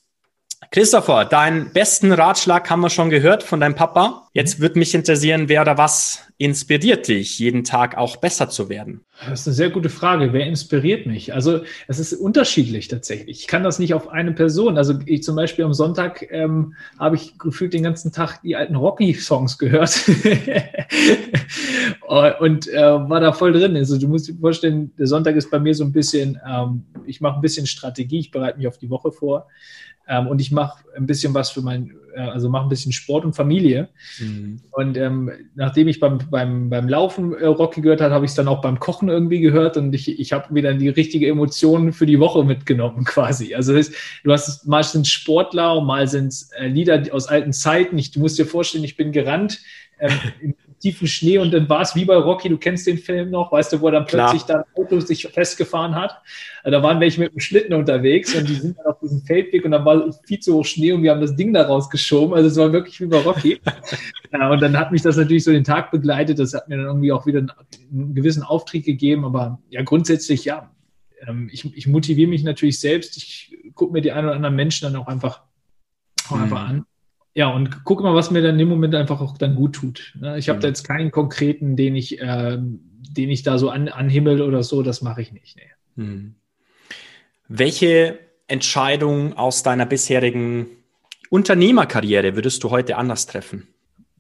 Christopher, 0.75 1.25
deinen 1.25 1.69
besten 1.71 2.11
Ratschlag 2.11 2.69
haben 2.69 2.81
wir 2.81 2.91
schon 2.91 3.09
gehört 3.09 3.45
von 3.45 3.61
deinem 3.61 3.77
Papa. 3.77 4.24
Jetzt 4.37 4.59
würde 4.59 4.81
mich 4.81 4.93
interessieren, 4.97 5.49
wer 5.49 5.63
oder 5.63 5.79
was 5.79 6.19
inspiriert 6.39 7.07
dich, 7.07 7.39
jeden 7.39 7.63
Tag 7.63 7.97
auch 7.97 8.17
besser 8.17 8.49
zu 8.49 8.69
werden? 8.69 9.05
Das 9.29 9.43
ist 9.43 9.47
eine 9.47 9.55
sehr 9.55 9.71
gute 9.71 9.91
Frage. 9.91 10.33
Wer 10.33 10.45
inspiriert 10.49 11.07
mich? 11.07 11.33
Also 11.33 11.61
es 11.87 12.01
ist 12.01 12.15
unterschiedlich 12.15 12.89
tatsächlich. 12.89 13.43
Ich 13.43 13.47
kann 13.47 13.63
das 13.63 13.79
nicht 13.79 13.95
auf 13.95 14.09
eine 14.09 14.33
Person. 14.33 14.77
Also 14.77 14.99
ich 15.07 15.23
zum 15.23 15.37
Beispiel 15.37 15.65
am 15.65 15.73
Sonntag 15.73 16.27
ähm, 16.33 16.75
habe 16.99 17.15
ich 17.15 17.39
gefühlt 17.39 17.75
den 17.75 17.85
ganzen 17.85 18.11
Tag 18.11 18.43
die 18.43 18.57
alten 18.57 18.75
Rocky-Songs 18.75 19.57
gehört 19.57 20.03
und 22.41 22.67
äh, 22.67 23.09
war 23.09 23.21
da 23.21 23.33
voll 23.33 23.53
drin. 23.53 23.77
Also 23.77 23.97
du 24.01 24.09
musst 24.09 24.27
dir 24.27 24.35
vorstellen, 24.35 24.91
der 24.99 25.07
Sonntag 25.07 25.37
ist 25.37 25.49
bei 25.49 25.61
mir 25.61 25.77
so 25.77 25.85
ein 25.85 25.93
bisschen, 25.93 26.41
ähm, 26.45 26.83
ich 27.07 27.21
mache 27.21 27.37
ein 27.37 27.41
bisschen 27.41 27.69
Strategie, 27.69 28.19
ich 28.19 28.33
bereite 28.33 28.59
mich 28.59 28.67
auf 28.67 28.79
die 28.79 28.91
Woche 28.91 29.13
vor. 29.13 29.47
Ähm, 30.07 30.27
und 30.27 30.41
ich 30.41 30.51
mache 30.51 30.85
ein 30.97 31.07
bisschen 31.07 31.33
was 31.35 31.51
für 31.51 31.63
mein, 31.63 31.97
äh, 32.15 32.21
also 32.21 32.49
mache 32.49 32.65
ein 32.65 32.69
bisschen 32.69 32.93
Sport 32.93 33.25
und 33.25 33.35
Familie. 33.35 33.89
Mhm. 34.19 34.24
Und 34.71 34.97
ähm, 34.97 35.31
nachdem 35.55 35.89
ich 35.89 36.01
beim, 36.01 36.19
beim, 36.31 36.71
beim 36.71 36.89
Laufen 36.89 37.35
äh, 37.35 37.47
Rocky 37.47 37.81
gehört 37.81 38.01
habe, 38.01 38.15
habe 38.15 38.25
ich 38.25 38.31
es 38.31 38.35
dann 38.35 38.49
auch 38.49 38.61
beim 38.61 38.79
Kochen 38.79 39.09
irgendwie 39.09 39.41
gehört 39.41 39.77
und 39.77 39.95
ich, 39.95 40.19
ich 40.19 40.33
habe 40.33 40.55
wieder 40.55 40.75
die 40.75 40.89
richtige 40.89 41.29
Emotion 41.29 41.93
für 41.93 42.07
die 42.07 42.21
Woche 42.21 42.45
mitgenommen 42.45 43.05
quasi. 43.05 43.55
Also 43.55 43.75
das, 43.75 43.93
du 44.23 44.33
hast 44.33 44.67
mal 44.67 44.83
sind 44.85 45.07
Sportler 45.07 45.81
mal 45.81 46.09
sind 46.09 46.35
äh, 46.59 46.67
Lieder 46.67 47.03
aus 47.13 47.29
alten 47.29 47.53
Zeiten. 47.53 47.99
Ich, 47.99 48.11
du 48.11 48.21
musst 48.21 48.39
dir 48.39 48.47
vorstellen, 48.47 48.85
ich 48.85 48.97
bin 48.97 49.13
gerannt 49.13 49.61
ähm, 49.99 50.55
tiefen 50.79 51.07
Schnee 51.07 51.39
und 51.39 51.53
dann 51.53 51.69
war 51.69 51.81
es 51.81 51.95
wie 51.95 52.05
bei 52.05 52.17
Rocky, 52.17 52.49
du 52.49 52.59
kennst 52.59 52.87
den 52.87 52.99
Film 52.99 53.31
noch, 53.31 53.53
weißt 53.53 53.73
du, 53.73 53.81
wo 53.81 53.91
dann 53.91 54.07
plötzlich 54.07 54.45
Klar. 54.45 54.67
da 54.75 54.83
Auto 54.83 55.01
sich 55.01 55.27
festgefahren 55.27 55.95
hat. 55.95 56.21
Also 56.63 56.79
da 56.79 56.83
waren 56.83 57.01
welche 57.01 57.21
mit 57.21 57.33
dem 57.33 57.41
Schlitten 57.41 57.75
unterwegs 57.75 58.35
und 58.35 58.49
die 58.49 58.55
sind 58.55 58.79
dann 58.79 58.87
auf 58.87 58.99
diesem 59.01 59.23
Feldweg 59.23 59.65
und 59.65 59.71
dann 59.73 59.85
war 59.85 60.13
viel 60.27 60.41
zu 60.41 60.55
hoch 60.55 60.65
Schnee 60.65 60.93
und 60.93 61.03
wir 61.03 61.11
haben 61.11 61.21
das 61.21 61.37
Ding 61.37 61.53
da 61.53 61.67
rausgeschoben. 61.67 62.35
Also 62.35 62.49
es 62.49 62.57
war 62.57 62.73
wirklich 62.73 63.01
wie 63.01 63.07
bei 63.07 63.19
Rocky. 63.19 63.61
ja, 64.33 64.51
und 64.51 64.61
dann 64.61 64.79
hat 64.79 64.93
mich 64.93 65.03
das 65.03 65.17
natürlich 65.17 65.45
so 65.45 65.53
den 65.53 65.65
Tag 65.65 65.91
begleitet. 65.91 66.39
Das 66.39 66.55
hat 66.55 66.69
mir 66.69 66.77
dann 66.77 66.87
irgendwie 66.87 67.13
auch 67.13 67.27
wieder 67.27 67.39
einen, 67.39 67.53
einen 67.93 68.15
gewissen 68.15 68.43
Auftrieb 68.43 68.85
gegeben. 68.85 69.25
Aber 69.25 69.61
ja, 69.71 69.83
grundsätzlich, 69.83 70.45
ja, 70.45 70.71
ähm, 71.27 71.49
ich, 71.53 71.77
ich 71.77 71.87
motiviere 71.87 72.31
mich 72.31 72.43
natürlich 72.43 72.81
selbst. 72.81 73.17
Ich 73.17 73.57
gucke 73.75 73.93
mir 73.93 74.01
die 74.01 74.13
ein 74.13 74.25
oder 74.25 74.35
anderen 74.35 74.57
Menschen 74.57 74.91
dann 74.91 75.01
auch 75.01 75.07
einfach, 75.07 75.43
auch 76.29 76.37
einfach 76.41 76.63
mhm. 76.63 76.71
an 76.71 76.87
ja, 77.35 77.49
und 77.49 77.85
guck 77.85 78.01
mal, 78.01 78.15
was 78.15 78.31
mir 78.31 78.43
dann 78.43 78.59
im 78.61 78.69
Moment 78.69 78.95
einfach 78.95 79.21
auch 79.21 79.37
dann 79.37 79.57
gut 79.57 79.75
tut. 79.75 80.15
Ne? 80.21 80.39
Ich 80.39 80.49
habe 80.49 80.61
da 80.61 80.69
mhm. 80.69 80.71
jetzt 80.71 80.85
keinen 80.85 81.11
konkreten, 81.11 81.75
den 81.75 81.97
ich, 81.97 82.21
äh, 82.21 82.59
den 82.59 83.31
ich 83.31 83.43
da 83.43 83.59
so 83.59 83.71
an, 83.71 83.89
anhimmel 83.89 84.41
oder 84.41 84.63
so, 84.63 84.83
das 84.83 85.03
mache 85.03 85.23
ich 85.23 85.33
nicht. 85.33 85.57
Nee. 85.57 86.03
Hm. 86.03 86.35
Welche 87.49 88.21
Entscheidung 88.47 89.35
aus 89.35 89.63
deiner 89.63 89.85
bisherigen 89.85 90.67
Unternehmerkarriere 91.29 92.37
würdest 92.37 92.63
du 92.63 92.71
heute 92.71 92.97
anders 92.97 93.27
treffen? 93.27 93.67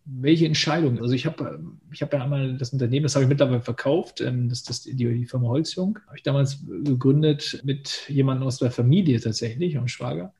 Welche 0.07 0.45
Entscheidung? 0.45 1.01
Also 1.01 1.15
ich 1.15 1.25
habe 1.25 1.61
ich 1.93 2.03
hab 2.03 2.13
ja 2.13 2.23
einmal 2.23 2.59
das 2.59 2.73
Unternehmen, 2.73 3.05
das 3.05 3.15
habe 3.15 3.23
ich 3.23 3.29
mittlerweile 3.29 3.63
verkauft, 3.63 4.21
ähm, 4.21 4.49
das 4.49 4.69
ist 4.69 4.87
die, 4.87 4.95
die 4.95 5.25
Firma 5.25 5.49
Holzjung, 5.49 5.99
habe 6.07 6.17
ich 6.17 6.23
damals 6.23 6.59
gegründet 6.67 7.63
mit 7.65 8.09
jemandem 8.09 8.47
aus 8.47 8.59
der 8.59 8.71
Familie 8.71 9.21
tatsächlich, 9.21 9.79
am 9.79 9.89
Schwager. 9.89 10.35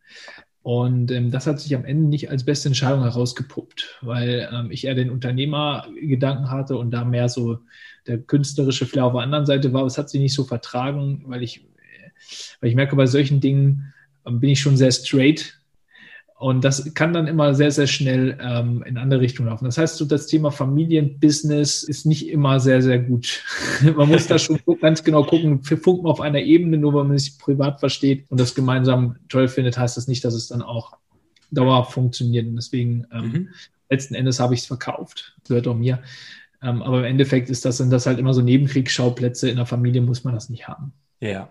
Und 0.65 1.11
ähm, 1.11 1.31
das 1.31 1.47
hat 1.47 1.61
sich 1.61 1.77
am 1.77 1.85
Ende 1.85 2.09
nicht 2.09 2.31
als 2.31 2.43
beste 2.43 2.71
Entscheidung 2.71 3.03
herausgepuppt, 3.03 3.99
weil 4.01 4.49
ähm, 4.51 4.71
ich 4.71 4.87
eher 4.87 4.95
den 4.95 5.11
Unternehmergedanken 5.11 6.51
hatte 6.51 6.79
und 6.79 6.91
da 6.91 7.05
mehr 7.05 7.29
so 7.29 7.59
der 8.07 8.17
künstlerische 8.17 8.87
Flair 8.87 9.05
auf 9.05 9.13
der 9.13 9.21
anderen 9.21 9.45
Seite 9.45 9.75
war. 9.75 9.85
Es 9.85 9.99
hat 9.99 10.09
sich 10.09 10.23
nicht 10.23 10.33
so 10.33 10.45
vertragen, 10.45 11.23
weil 11.27 11.43
ich, 11.43 11.69
weil 12.61 12.71
ich 12.71 12.77
merke, 12.77 12.97
bei 12.97 13.05
solchen 13.05 13.41
Dingen 13.41 13.93
ähm, 14.27 14.41
bin 14.41 14.49
ich 14.49 14.61
schon 14.61 14.79
sehr 14.79 14.91
straight. 14.91 15.55
Und 16.45 16.63
das 16.63 16.93
kann 16.93 17.15
dann 17.15 17.27
immer 17.27 17.55
sehr, 17.55 17.71
sehr 17.71 17.87
schnell 17.87 18.37
ähm, 18.39 18.83
in 18.83 18.99
andere 18.99 19.23
Richtungen 19.23 19.49
laufen. 19.49 19.65
Das 19.65 19.79
heißt, 19.79 19.97
so 19.97 20.05
das 20.05 20.27
Thema 20.27 20.51
Familienbusiness 20.51 21.85
ist 21.85 22.05
nicht 22.05 22.29
immer 22.29 22.61
sehr, 22.61 22.83
sehr 22.83 22.99
gut. 22.99 23.43
man 23.97 24.11
muss 24.11 24.27
da 24.27 24.39
schon 24.39 24.61
ganz 24.83 25.03
genau 25.03 25.25
gucken, 25.25 25.63
für 25.63 25.79
funken 25.79 26.05
auf 26.07 26.21
einer 26.21 26.41
Ebene, 26.41 26.77
nur 26.77 26.93
wenn 26.93 27.09
man 27.09 27.17
sich 27.17 27.39
privat 27.39 27.81
versteht 27.81 28.27
und 28.31 28.39
das 28.39 28.55
gemeinsam 28.55 29.17
toll 29.31 29.49
findet, 29.49 29.79
heißt 29.79 29.97
das 29.97 30.07
nicht, 30.07 30.23
dass 30.23 30.35
es 30.35 30.49
dann 30.49 30.61
auch 30.61 30.93
dauerhaft 31.51 31.93
funktioniert. 31.93 32.47
Und 32.47 32.57
deswegen, 32.57 33.07
ähm, 33.11 33.25
mhm. 33.25 33.49
letzten 33.89 34.15
Endes 34.15 34.39
habe 34.39 34.53
ich 34.53 34.61
es 34.61 34.67
verkauft. 34.67 35.35
Gehört 35.49 35.67
auch 35.67 35.75
mir. 35.75 36.03
Ähm, 36.61 36.83
aber 36.83 36.99
im 36.99 37.05
Endeffekt 37.07 37.49
ist 37.49 37.65
das, 37.65 37.79
sind 37.79 37.89
das 37.89 38.05
halt 38.05 38.19
immer 38.19 38.35
so 38.35 38.43
Nebenkriegsschauplätze. 38.43 39.49
In 39.49 39.57
der 39.57 39.65
Familie 39.65 40.03
muss 40.03 40.25
man 40.25 40.35
das 40.35 40.51
nicht 40.51 40.69
haben. 40.69 40.93
Ja. 41.21 41.49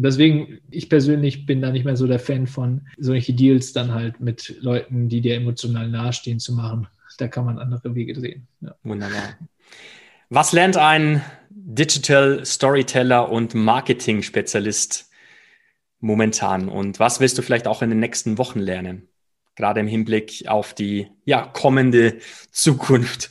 Deswegen, 0.00 0.60
ich 0.70 0.88
persönlich 0.88 1.44
bin 1.44 1.60
da 1.60 1.72
nicht 1.72 1.84
mehr 1.84 1.96
so 1.96 2.06
der 2.06 2.20
Fan 2.20 2.46
von, 2.46 2.82
solche 2.98 3.32
Deals 3.32 3.72
dann 3.72 3.92
halt 3.92 4.20
mit 4.20 4.56
Leuten, 4.60 5.08
die 5.08 5.20
dir 5.20 5.34
emotional 5.34 5.88
nahestehen, 5.88 6.38
zu 6.38 6.54
machen. 6.54 6.86
Da 7.18 7.26
kann 7.26 7.44
man 7.44 7.58
andere 7.58 7.96
Wege 7.96 8.18
sehen. 8.18 8.46
Ja. 8.60 8.76
Wunderbar. 8.84 9.36
Was 10.30 10.52
lernt 10.52 10.76
ein 10.76 11.22
Digital 11.50 12.44
Storyteller 12.44 13.28
und 13.28 13.54
Marketing-Spezialist 13.54 15.10
momentan? 15.98 16.68
Und 16.68 17.00
was 17.00 17.18
willst 17.18 17.36
du 17.36 17.42
vielleicht 17.42 17.66
auch 17.66 17.82
in 17.82 17.90
den 17.90 17.98
nächsten 17.98 18.38
Wochen 18.38 18.60
lernen? 18.60 19.08
Gerade 19.56 19.80
im 19.80 19.88
Hinblick 19.88 20.44
auf 20.46 20.74
die 20.74 21.08
ja, 21.24 21.42
kommende 21.42 22.18
Zukunft. 22.52 23.30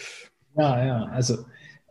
Ja, 0.58 0.86
ja, 0.86 1.06
also 1.06 1.46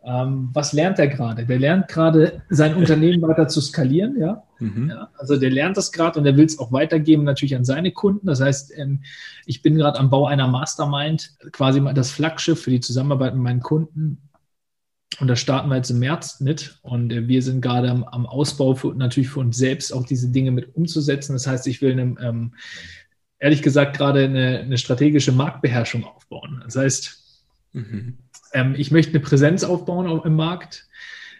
ähm, 0.06 0.50
was 0.52 0.72
lernt 0.72 1.00
er 1.00 1.08
gerade? 1.08 1.44
Der 1.44 1.58
lernt 1.58 1.88
gerade, 1.88 2.42
sein 2.48 2.74
Unternehmen 2.76 3.20
weiter 3.22 3.48
zu 3.48 3.60
skalieren, 3.60 4.16
ja. 4.20 4.44
Mhm. 4.60 4.90
ja 4.90 5.10
also 5.18 5.36
der 5.36 5.50
lernt 5.50 5.76
das 5.76 5.90
gerade 5.90 6.18
und 6.18 6.24
der 6.24 6.36
will 6.36 6.46
es 6.46 6.60
auch 6.60 6.70
weitergeben, 6.70 7.24
natürlich 7.24 7.56
an 7.56 7.64
seine 7.64 7.90
Kunden. 7.90 8.28
Das 8.28 8.40
heißt, 8.40 8.72
ähm, 8.78 9.02
ich 9.46 9.62
bin 9.62 9.74
gerade 9.74 9.98
am 9.98 10.08
Bau 10.08 10.26
einer 10.26 10.46
Mastermind, 10.46 11.34
quasi 11.50 11.80
mal 11.80 11.92
das 11.92 12.12
Flaggschiff 12.12 12.62
für 12.62 12.70
die 12.70 12.80
Zusammenarbeit 12.80 13.34
mit 13.34 13.42
meinen 13.42 13.60
Kunden. 13.60 14.22
Und 15.18 15.26
da 15.26 15.34
starten 15.34 15.70
wir 15.70 15.76
jetzt 15.76 15.90
im 15.90 15.98
März 15.98 16.38
mit. 16.38 16.78
Und 16.82 17.12
äh, 17.12 17.26
wir 17.26 17.42
sind 17.42 17.60
gerade 17.60 17.90
am, 17.90 18.04
am 18.04 18.26
Ausbau 18.26 18.76
für, 18.76 18.94
natürlich 18.94 19.30
für 19.30 19.40
uns 19.40 19.56
selbst 19.56 19.92
auch 19.92 20.06
diese 20.06 20.28
Dinge 20.28 20.52
mit 20.52 20.76
umzusetzen. 20.76 21.32
Das 21.32 21.48
heißt, 21.48 21.66
ich 21.66 21.82
will 21.82 21.92
eine, 21.92 22.14
ähm, 22.20 22.54
ehrlich 23.40 23.60
gesagt 23.60 23.96
gerade 23.96 24.24
eine, 24.24 24.60
eine 24.60 24.78
strategische 24.78 25.32
Marktbeherrschung 25.32 26.04
aufbauen. 26.04 26.62
Das 26.64 26.76
heißt, 26.76 27.44
mhm 27.72 28.18
ähm, 28.52 28.74
ich 28.76 28.90
möchte 28.90 29.12
eine 29.12 29.20
Präsenz 29.20 29.64
aufbauen 29.64 30.20
im 30.24 30.34
Markt. 30.34 30.86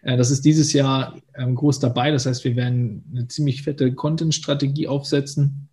Äh, 0.03 0.17
das 0.17 0.31
ist 0.31 0.45
dieses 0.45 0.73
Jahr 0.73 1.21
ähm, 1.35 1.55
groß 1.55 1.81
dabei. 1.81 2.11
Das 2.11 2.27
heißt, 2.27 2.45
wir 2.45 2.57
werden 2.57 3.05
eine 3.11 3.29
ziemlich 3.29 3.63
fette 3.63 3.93
Content-Strategie 3.93 4.89
aufsetzen, 4.89 5.69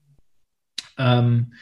ähm, 0.98 1.54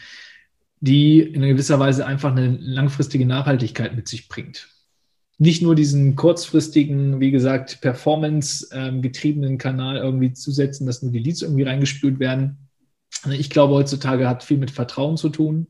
die 0.79 1.19
in 1.19 1.41
gewisser 1.41 1.79
Weise 1.79 2.05
einfach 2.05 2.31
eine 2.31 2.57
langfristige 2.59 3.25
Nachhaltigkeit 3.25 3.95
mit 3.95 4.07
sich 4.07 4.27
bringt. 4.27 4.69
Nicht 5.37 5.61
nur 5.61 5.75
diesen 5.75 6.15
kurzfristigen, 6.15 7.19
wie 7.19 7.31
gesagt, 7.31 7.81
performance-getriebenen 7.81 9.57
Kanal 9.57 9.97
irgendwie 9.97 10.33
zu 10.33 10.51
setzen, 10.51 10.85
dass 10.85 11.01
nur 11.01 11.11
die 11.11 11.19
Leads 11.19 11.41
irgendwie 11.41 11.63
reingespült 11.63 12.19
werden. 12.19 12.69
Ich 13.31 13.49
glaube, 13.49 13.73
heutzutage 13.73 14.29
hat 14.29 14.43
viel 14.43 14.57
mit 14.57 14.71
Vertrauen 14.71 15.17
zu 15.17 15.29
tun 15.29 15.67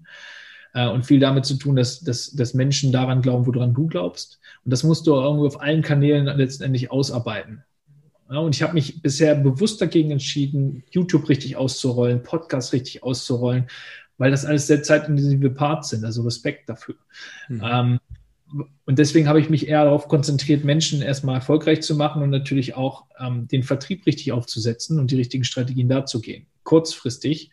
äh, 0.74 0.88
und 0.88 1.06
viel 1.06 1.20
damit 1.20 1.46
zu 1.46 1.56
tun, 1.56 1.76
dass, 1.76 2.02
dass, 2.02 2.32
dass 2.32 2.54
Menschen 2.54 2.92
daran 2.92 3.22
glauben, 3.22 3.46
woran 3.46 3.74
du 3.74 3.88
glaubst. 3.88 4.40
Und 4.64 4.72
das 4.72 4.84
musst 4.84 5.08
du 5.08 5.14
irgendwie 5.14 5.48
auf 5.48 5.62
allen 5.62 5.82
Kanälen 5.82 6.26
letztendlich 6.26 6.92
ausarbeiten. 6.92 7.64
Ja, 8.30 8.38
und 8.38 8.56
ich 8.56 8.64
habe 8.64 8.74
mich 8.74 9.02
bisher 9.02 9.36
bewusst 9.36 9.82
dagegen 9.82 10.12
entschieden, 10.12 10.84
YouTube 10.92 11.28
richtig 11.28 11.58
auszurollen, 11.58 12.24
Podcast 12.24 12.72
richtig 12.72 13.04
auszurollen, 13.04 13.68
weil 14.18 14.32
das 14.32 14.46
alles 14.46 14.68
sehr 14.68 14.84
zeitintensive 14.84 15.50
Parts 15.50 15.90
sind, 15.90 16.06
also 16.06 16.22
Respekt 16.22 16.70
dafür. 16.70 16.96
Mhm. 17.50 17.62
Ähm, 17.64 18.00
und 18.86 19.00
deswegen 19.00 19.28
habe 19.28 19.40
ich 19.40 19.50
mich 19.50 19.68
eher 19.68 19.84
darauf 19.84 20.08
konzentriert, 20.08 20.64
Menschen 20.64 21.02
erstmal 21.02 21.36
erfolgreich 21.36 21.82
zu 21.82 21.96
machen 21.96 22.22
und 22.22 22.30
natürlich 22.30 22.76
auch 22.76 23.06
ähm, 23.20 23.48
den 23.48 23.64
Vertrieb 23.64 24.06
richtig 24.06 24.32
aufzusetzen 24.32 25.00
und 25.00 25.12
die 25.12 25.16
richtigen 25.16 25.44
Strategien 25.44 25.90
darzugehen, 25.90 26.46
kurzfristig. 26.64 27.52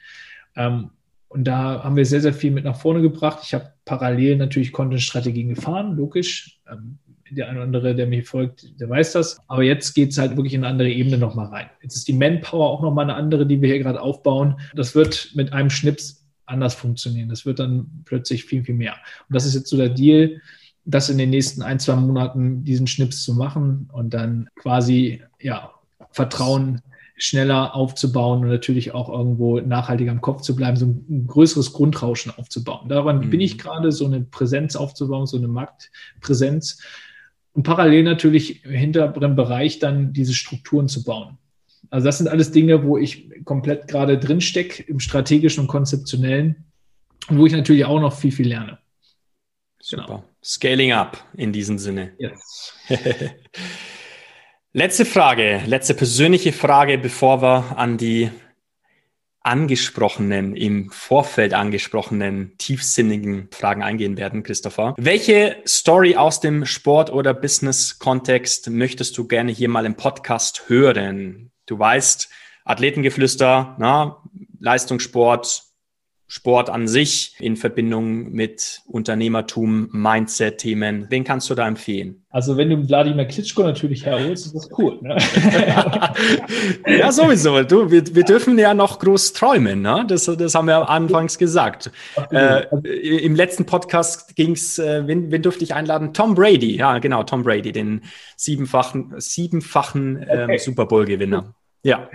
Ähm, 0.56 0.90
und 1.28 1.44
da 1.44 1.85
haben 1.85 1.97
wir 1.97 2.06
sehr, 2.06 2.20
sehr 2.20 2.32
viel 2.32 2.50
mit 2.50 2.64
nach 2.64 2.80
vorne 2.80 3.02
gebracht. 3.02 3.40
Ich 3.42 3.54
habe 3.54 3.73
parallel 3.85 4.37
natürlich 4.37 4.73
Content-Strategien 4.73 5.54
gefahren, 5.54 5.97
logisch. 5.97 6.61
Ähm, 6.70 6.99
der 7.30 7.49
eine 7.49 7.58
oder 7.58 7.64
andere, 7.64 7.94
der 7.94 8.06
mir 8.06 8.25
folgt, 8.25 8.80
der 8.80 8.88
weiß 8.88 9.12
das. 9.12 9.38
Aber 9.49 9.62
jetzt 9.62 9.92
geht 9.94 10.12
es 10.12 10.18
halt 10.18 10.37
wirklich 10.37 10.54
in 10.54 10.64
eine 10.64 10.73
andere 10.73 10.88
Ebene 10.90 11.18
nochmal 11.18 11.49
rein. 11.49 11.66
Jetzt 11.82 11.97
ist 11.97 12.08
die 12.08 12.14
Manpower 12.14 12.70
auch 12.70 12.82
nochmal 12.82 13.04
eine 13.04 13.14
andere, 13.14 13.47
die 13.47 13.61
wir 13.61 13.68
hier 13.68 13.80
gerade 13.80 14.00
aufbauen. 14.00 14.58
Das 14.75 14.94
wird 14.94 15.32
mit 15.35 15.52
einem 15.52 15.68
Schnips 15.68 16.26
anders 16.47 16.75
funktionieren. 16.75 17.28
Das 17.28 17.44
wird 17.44 17.58
dann 17.58 18.02
plötzlich 18.06 18.44
viel, 18.44 18.64
viel 18.64 18.75
mehr. 18.75 18.94
Und 19.28 19.35
das 19.35 19.44
ist 19.44 19.54
jetzt 19.54 19.68
so 19.68 19.76
der 19.76 19.90
Deal, 19.90 20.40
das 20.87 21.11
in 21.11 21.18
den 21.18 21.28
nächsten 21.28 21.61
ein, 21.61 21.78
zwei 21.78 21.97
Monaten 21.97 22.64
diesen 22.64 22.87
Schnips 22.87 23.23
zu 23.23 23.35
machen 23.35 23.90
und 23.92 24.14
dann 24.14 24.49
quasi, 24.56 25.23
ja, 25.38 25.73
Vertrauen 26.12 26.80
schneller 27.18 27.75
aufzubauen 27.75 28.42
und 28.42 28.48
natürlich 28.48 28.94
auch 28.94 29.08
irgendwo 29.08 29.60
nachhaltiger 29.60 30.12
im 30.12 30.20
Kopf 30.20 30.42
zu 30.42 30.54
bleiben, 30.56 30.76
so 30.76 30.87
ein 30.87 31.26
größeres 31.26 31.72
Grundrauschen 31.72 32.32
aufzubauen. 32.37 32.88
Daran 32.88 33.18
mhm. 33.18 33.30
bin 33.30 33.40
ich 33.40 33.58
gerade, 33.58 33.92
so 33.92 34.06
eine 34.06 34.20
Präsenz 34.20 34.76
aufzubauen, 34.76 35.26
so 35.26 35.37
eine 35.37 35.48
Marktpräsenz 35.48 36.80
und 37.52 37.64
parallel 37.64 38.04
natürlich 38.04 38.64
im 38.64 38.70
hinteren 38.70 39.34
Bereich 39.34 39.80
dann 39.80 40.12
diese 40.12 40.32
Strukturen 40.32 40.88
zu 40.88 41.02
bauen. 41.02 41.38
Also 41.90 42.06
das 42.06 42.18
sind 42.18 42.28
alles 42.28 42.52
Dinge, 42.52 42.84
wo 42.84 42.98
ich 42.98 43.28
komplett 43.44 43.88
gerade 43.88 44.18
drin 44.18 44.40
stecke, 44.40 44.82
im 44.84 45.00
strategischen 45.00 45.62
und 45.62 45.66
konzeptionellen 45.68 46.64
und 47.28 47.38
wo 47.38 47.46
ich 47.46 47.52
natürlich 47.52 47.84
auch 47.84 48.00
noch 48.00 48.12
viel, 48.12 48.32
viel 48.32 48.48
lerne. 48.48 48.78
Super. 49.80 50.04
Genau. 50.04 50.25
Scaling 50.42 50.92
up 50.92 51.25
in 51.34 51.52
diesem 51.52 51.78
Sinne. 51.78 52.12
Yes. 52.18 52.75
Letzte 54.75 55.06
Frage, 55.06 55.62
letzte 55.64 55.94
persönliche 55.94 56.52
Frage, 56.52 56.98
bevor 56.98 57.40
wir 57.40 57.78
an 57.78 57.96
die 57.96 58.30
angesprochenen, 59.40 60.54
im 60.54 60.90
Vorfeld 60.90 61.54
angesprochenen, 61.54 62.52
tiefsinnigen 62.58 63.48
Fragen 63.50 63.82
eingehen 63.82 64.18
werden, 64.18 64.42
Christopher. 64.42 64.94
Welche 64.98 65.56
Story 65.66 66.16
aus 66.16 66.40
dem 66.40 66.66
Sport- 66.66 67.10
oder 67.10 67.32
Business-Kontext 67.32 68.68
möchtest 68.68 69.16
du 69.16 69.26
gerne 69.26 69.52
hier 69.52 69.70
mal 69.70 69.87
im 69.87 69.94
Podcast 69.94 70.64
hören? 70.68 71.50
Du 71.64 71.78
weißt, 71.78 72.28
Athletengeflüster, 72.66 73.75
na, 73.78 74.22
Leistungssport, 74.60 75.62
Sport 76.30 76.68
an 76.68 76.88
sich 76.88 77.35
in 77.40 77.56
Verbindung 77.56 78.30
mit 78.32 78.82
Unternehmertum, 78.87 79.88
Mindset-Themen. 79.92 81.06
Wen 81.08 81.25
kannst 81.25 81.49
du 81.49 81.54
da 81.54 81.66
empfehlen? 81.66 82.23
Also 82.28 82.58
wenn 82.58 82.68
du 82.68 82.87
Wladimir 82.87 83.25
Klitschko 83.25 83.62
natürlich 83.62 84.04
herholst, 84.04 84.44
ist 84.44 84.54
das 84.54 84.68
cool. 84.76 84.99
Ne? 85.00 85.16
ja, 86.99 87.11
sowieso. 87.12 87.62
Du, 87.62 87.90
wir, 87.90 88.14
wir 88.14 88.25
dürfen 88.25 88.58
ja 88.58 88.75
noch 88.75 88.99
groß 88.99 89.32
träumen. 89.32 89.80
Ne? 89.80 90.04
Das, 90.06 90.26
das 90.26 90.54
haben 90.54 90.66
wir 90.66 90.90
anfangs 90.90 91.38
gesagt. 91.38 91.90
Äh, 92.30 92.66
Im 93.25 93.35
letzten 93.35 93.64
Podcast 93.64 94.37
ging 94.37 94.52
es, 94.52 94.78
äh, 94.78 95.06
wen, 95.06 95.30
wen 95.30 95.40
durfte 95.40 95.64
ich 95.64 95.73
einladen? 95.73 96.12
Tom 96.12 96.35
Brady. 96.35 96.76
Ja, 96.76 96.99
genau, 96.99 97.23
Tom 97.23 97.42
Brady, 97.42 97.73
den 97.73 98.02
siebenfachen, 98.37 99.14
siebenfachen 99.16 100.26
ähm, 100.28 100.42
okay. 100.42 100.58
Super 100.58 100.85
Bowl-Gewinner. 100.85 101.54
Ja. 101.85 102.11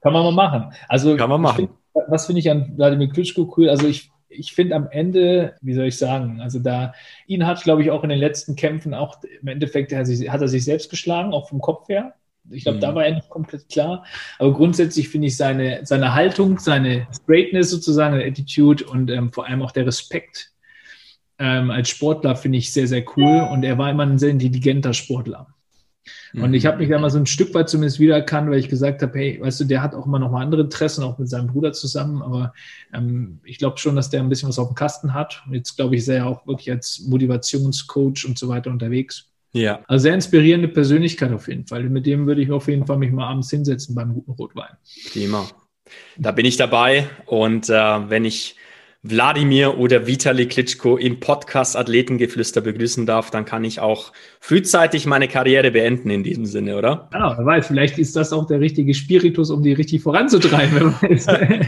Kann 0.00 0.14
man 0.14 0.22
mal 0.22 0.32
machen. 0.32 0.72
Also, 0.88 1.16
Kann 1.18 1.28
man 1.28 1.42
machen 1.42 1.68
was 2.08 2.26
finde 2.26 2.40
ich 2.40 2.50
an 2.50 2.76
Wladimir 2.76 3.08
Klitschko 3.08 3.52
cool? 3.56 3.68
Also 3.68 3.86
ich, 3.86 4.10
ich 4.28 4.52
finde 4.52 4.76
am 4.76 4.88
Ende, 4.90 5.56
wie 5.60 5.74
soll 5.74 5.86
ich 5.86 5.98
sagen, 5.98 6.40
also 6.40 6.58
da, 6.58 6.94
ihn 7.26 7.46
hat, 7.46 7.62
glaube 7.62 7.82
ich, 7.82 7.90
auch 7.90 8.02
in 8.02 8.10
den 8.10 8.18
letzten 8.18 8.56
Kämpfen 8.56 8.94
auch 8.94 9.18
im 9.40 9.48
Endeffekt 9.48 9.92
hat, 9.92 10.06
hat 10.06 10.40
er 10.40 10.48
sich 10.48 10.64
selbst 10.64 10.90
geschlagen, 10.90 11.32
auch 11.32 11.48
vom 11.48 11.60
Kopf 11.60 11.88
her. 11.88 12.14
Ich 12.50 12.64
glaube, 12.64 12.78
mhm. 12.78 12.82
da 12.82 12.94
war 12.94 13.04
er 13.04 13.14
nicht 13.14 13.28
komplett 13.28 13.68
klar. 13.68 14.04
Aber 14.38 14.52
grundsätzlich 14.52 15.08
finde 15.08 15.28
ich 15.28 15.36
seine, 15.36 15.80
seine 15.84 16.14
Haltung, 16.14 16.58
seine 16.58 17.06
Straightness 17.12 17.70
sozusagen, 17.70 18.16
seine 18.16 18.28
Attitude 18.28 18.84
und 18.84 19.10
ähm, 19.10 19.32
vor 19.32 19.46
allem 19.46 19.62
auch 19.62 19.70
der 19.70 19.86
Respekt 19.86 20.52
ähm, 21.38 21.70
als 21.70 21.88
Sportler 21.88 22.36
finde 22.36 22.58
ich 22.58 22.72
sehr, 22.72 22.86
sehr 22.86 23.04
cool. 23.16 23.48
Und 23.50 23.64
er 23.64 23.78
war 23.78 23.90
immer 23.90 24.04
ein 24.04 24.18
sehr 24.18 24.30
intelligenter 24.30 24.94
Sportler. 24.94 25.51
Und 26.34 26.54
ich 26.54 26.66
habe 26.66 26.78
mich 26.78 26.88
da 26.88 26.98
mal 26.98 27.10
so 27.10 27.18
ein 27.18 27.26
Stück 27.26 27.54
weit 27.54 27.68
zumindest 27.68 28.00
wiedererkannt, 28.00 28.50
weil 28.50 28.58
ich 28.58 28.68
gesagt 28.68 29.02
habe, 29.02 29.18
hey, 29.18 29.40
weißt 29.40 29.60
du, 29.60 29.64
der 29.64 29.82
hat 29.82 29.94
auch 29.94 30.06
immer 30.06 30.18
noch 30.18 30.30
mal 30.30 30.42
andere 30.42 30.62
Interessen, 30.62 31.04
auch 31.04 31.18
mit 31.18 31.28
seinem 31.28 31.48
Bruder 31.48 31.72
zusammen. 31.72 32.22
Aber 32.22 32.52
ähm, 32.92 33.40
ich 33.44 33.58
glaube 33.58 33.78
schon, 33.78 33.96
dass 33.96 34.10
der 34.10 34.20
ein 34.20 34.28
bisschen 34.28 34.48
was 34.48 34.58
auf 34.58 34.68
dem 34.68 34.74
Kasten 34.74 35.14
hat. 35.14 35.42
Und 35.46 35.54
jetzt 35.54 35.76
glaube 35.76 35.94
ich, 35.94 36.02
ist 36.02 36.08
er 36.08 36.16
ja 36.16 36.24
auch 36.26 36.46
wirklich 36.46 36.70
als 36.70 37.04
Motivationscoach 37.06 38.26
und 38.26 38.38
so 38.38 38.48
weiter 38.48 38.70
unterwegs. 38.70 39.28
Ja. 39.52 39.80
Also 39.86 40.04
sehr 40.04 40.14
inspirierende 40.14 40.68
Persönlichkeit 40.68 41.32
auf 41.32 41.48
jeden 41.48 41.66
Fall. 41.66 41.88
Mit 41.88 42.06
dem 42.06 42.26
würde 42.26 42.42
ich 42.42 42.50
auf 42.50 42.68
jeden 42.68 42.86
Fall 42.86 42.96
mich 42.96 43.12
mal 43.12 43.28
abends 43.28 43.50
hinsetzen 43.50 43.94
beim 43.94 44.14
guten 44.14 44.32
Rotwein. 44.32 44.76
Prima. 45.12 45.46
Da 46.16 46.32
bin 46.32 46.46
ich 46.46 46.56
dabei. 46.56 47.08
Und 47.26 47.68
äh, 47.68 47.74
wenn 47.74 48.24
ich 48.24 48.56
Wladimir 49.04 49.78
oder 49.78 50.06
Vitali 50.06 50.46
Klitschko 50.46 50.96
im 50.96 51.18
Podcast 51.18 51.76
Athletengeflüster 51.76 52.60
begrüßen 52.60 53.04
darf, 53.04 53.32
dann 53.32 53.44
kann 53.44 53.64
ich 53.64 53.80
auch 53.80 54.12
frühzeitig 54.38 55.06
meine 55.06 55.26
Karriere 55.26 55.72
beenden 55.72 56.08
in 56.08 56.22
diesem 56.22 56.46
Sinne, 56.46 56.76
oder? 56.78 57.08
Ja, 57.12 57.36
wer 57.36 57.44
weiß, 57.44 57.66
vielleicht 57.66 57.98
ist 57.98 58.14
das 58.14 58.32
auch 58.32 58.46
der 58.46 58.60
richtige 58.60 58.94
Spiritus, 58.94 59.50
um 59.50 59.60
die 59.64 59.72
richtig 59.72 60.02
voranzutreiben. 60.02 60.94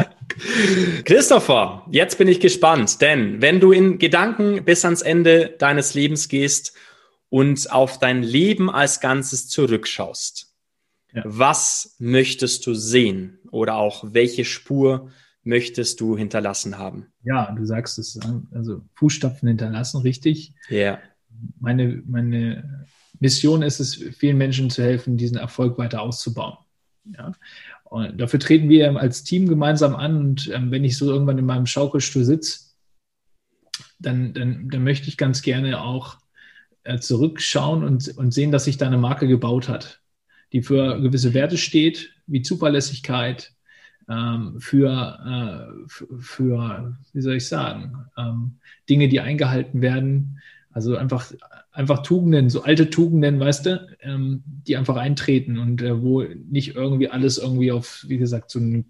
Christopher, 1.04 1.84
jetzt 1.90 2.18
bin 2.18 2.28
ich 2.28 2.38
gespannt, 2.38 3.00
denn 3.00 3.42
wenn 3.42 3.58
du 3.58 3.72
in 3.72 3.98
Gedanken 3.98 4.64
bis 4.64 4.84
ans 4.84 5.02
Ende 5.02 5.56
deines 5.58 5.94
Lebens 5.94 6.28
gehst 6.28 6.72
und 7.30 7.72
auf 7.72 7.98
dein 7.98 8.22
Leben 8.22 8.70
als 8.70 9.00
Ganzes 9.00 9.48
zurückschaust, 9.48 10.54
ja. 11.12 11.22
was 11.24 11.96
möchtest 11.98 12.64
du 12.68 12.74
sehen 12.74 13.40
oder 13.50 13.74
auch 13.74 14.04
welche 14.06 14.44
Spur 14.44 15.10
möchtest 15.44 16.00
du 16.00 16.16
hinterlassen 16.16 16.78
haben? 16.78 17.06
Ja, 17.22 17.52
du 17.52 17.64
sagst 17.64 17.98
es, 17.98 18.18
also 18.52 18.82
Fußstapfen 18.94 19.48
hinterlassen, 19.48 20.00
richtig. 20.00 20.54
Ja. 20.68 20.76
Yeah. 20.76 20.98
Meine, 21.60 22.02
meine 22.06 22.86
Mission 23.20 23.62
ist 23.62 23.80
es, 23.80 23.94
vielen 23.94 24.38
Menschen 24.38 24.70
zu 24.70 24.82
helfen, 24.82 25.16
diesen 25.16 25.36
Erfolg 25.36 25.78
weiter 25.78 26.02
auszubauen. 26.02 26.56
Ja. 27.16 27.32
Und 27.84 28.20
dafür 28.20 28.40
treten 28.40 28.68
wir 28.68 28.96
als 28.98 29.24
Team 29.24 29.48
gemeinsam 29.48 29.94
an. 29.94 30.16
Und 30.16 30.50
ähm, 30.52 30.70
wenn 30.70 30.84
ich 30.84 30.96
so 30.96 31.10
irgendwann 31.10 31.38
in 31.38 31.46
meinem 31.46 31.66
Schaukelstuhl 31.66 32.24
sitze, 32.24 32.60
dann, 33.98 34.32
dann, 34.34 34.68
dann 34.68 34.84
möchte 34.84 35.08
ich 35.08 35.16
ganz 35.16 35.42
gerne 35.42 35.80
auch 35.80 36.18
äh, 36.84 36.98
zurückschauen 36.98 37.84
und, 37.84 38.16
und 38.16 38.32
sehen, 38.32 38.52
dass 38.52 38.64
sich 38.64 38.76
da 38.76 38.86
eine 38.86 38.98
Marke 38.98 39.26
gebaut 39.26 39.68
hat, 39.68 40.00
die 40.52 40.62
für 40.62 41.00
gewisse 41.00 41.34
Werte 41.34 41.56
steht, 41.56 42.10
wie 42.26 42.42
Zuverlässigkeit, 42.42 43.53
ähm, 44.08 44.56
für, 44.58 45.68
äh, 45.88 45.88
für, 46.20 46.96
wie 47.12 47.20
soll 47.20 47.34
ich 47.34 47.48
sagen, 47.48 48.06
ähm, 48.16 48.56
Dinge, 48.88 49.08
die 49.08 49.20
eingehalten 49.20 49.80
werden. 49.80 50.40
Also 50.72 50.96
einfach, 50.96 51.32
einfach 51.72 52.02
Tugenden, 52.02 52.50
so 52.50 52.62
alte 52.62 52.90
Tugenden, 52.90 53.38
weißt 53.38 53.66
du, 53.66 53.88
ähm, 54.00 54.42
die 54.66 54.76
einfach 54.76 54.96
eintreten 54.96 55.58
und 55.58 55.82
äh, 55.82 56.02
wo 56.02 56.22
nicht 56.22 56.74
irgendwie 56.74 57.08
alles 57.08 57.38
irgendwie 57.38 57.72
auf, 57.72 58.04
wie 58.08 58.18
gesagt, 58.18 58.50
so 58.50 58.58
einen 58.58 58.84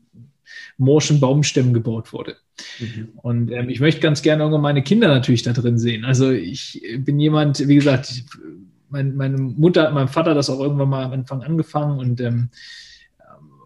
morschen 0.78 1.20
Baumstämmen 1.20 1.74
gebaut 1.74 2.12
wurde. 2.12 2.36
Mhm. 2.78 3.08
Und 3.16 3.50
ähm, 3.50 3.68
ich 3.68 3.80
möchte 3.80 4.00
ganz 4.00 4.22
gerne 4.22 4.42
irgendwann 4.42 4.62
meine 4.62 4.82
Kinder 4.82 5.08
natürlich 5.08 5.42
da 5.42 5.52
drin 5.52 5.78
sehen. 5.78 6.04
Also 6.04 6.30
ich 6.30 6.82
bin 6.98 7.18
jemand, 7.18 7.66
wie 7.66 7.74
gesagt, 7.74 8.24
mein, 8.88 9.16
meine 9.16 9.38
Mutter, 9.38 9.90
mein 9.90 10.08
Vater 10.08 10.30
hat 10.30 10.36
das 10.36 10.50
auch 10.50 10.60
irgendwann 10.60 10.88
mal 10.88 11.04
am 11.04 11.12
Anfang 11.12 11.42
angefangen 11.42 11.98
und 11.98 12.20
ähm, 12.20 12.48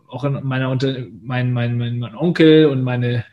auch 0.08 0.24
in 0.24 0.44
meiner 0.44 0.70
Unter 0.70 0.96
mein, 1.22 1.52
mein, 1.52 1.78
mein, 1.78 1.98
mein 1.98 2.14
Onkel 2.16 2.66
und 2.66 2.82
meine 2.82 3.24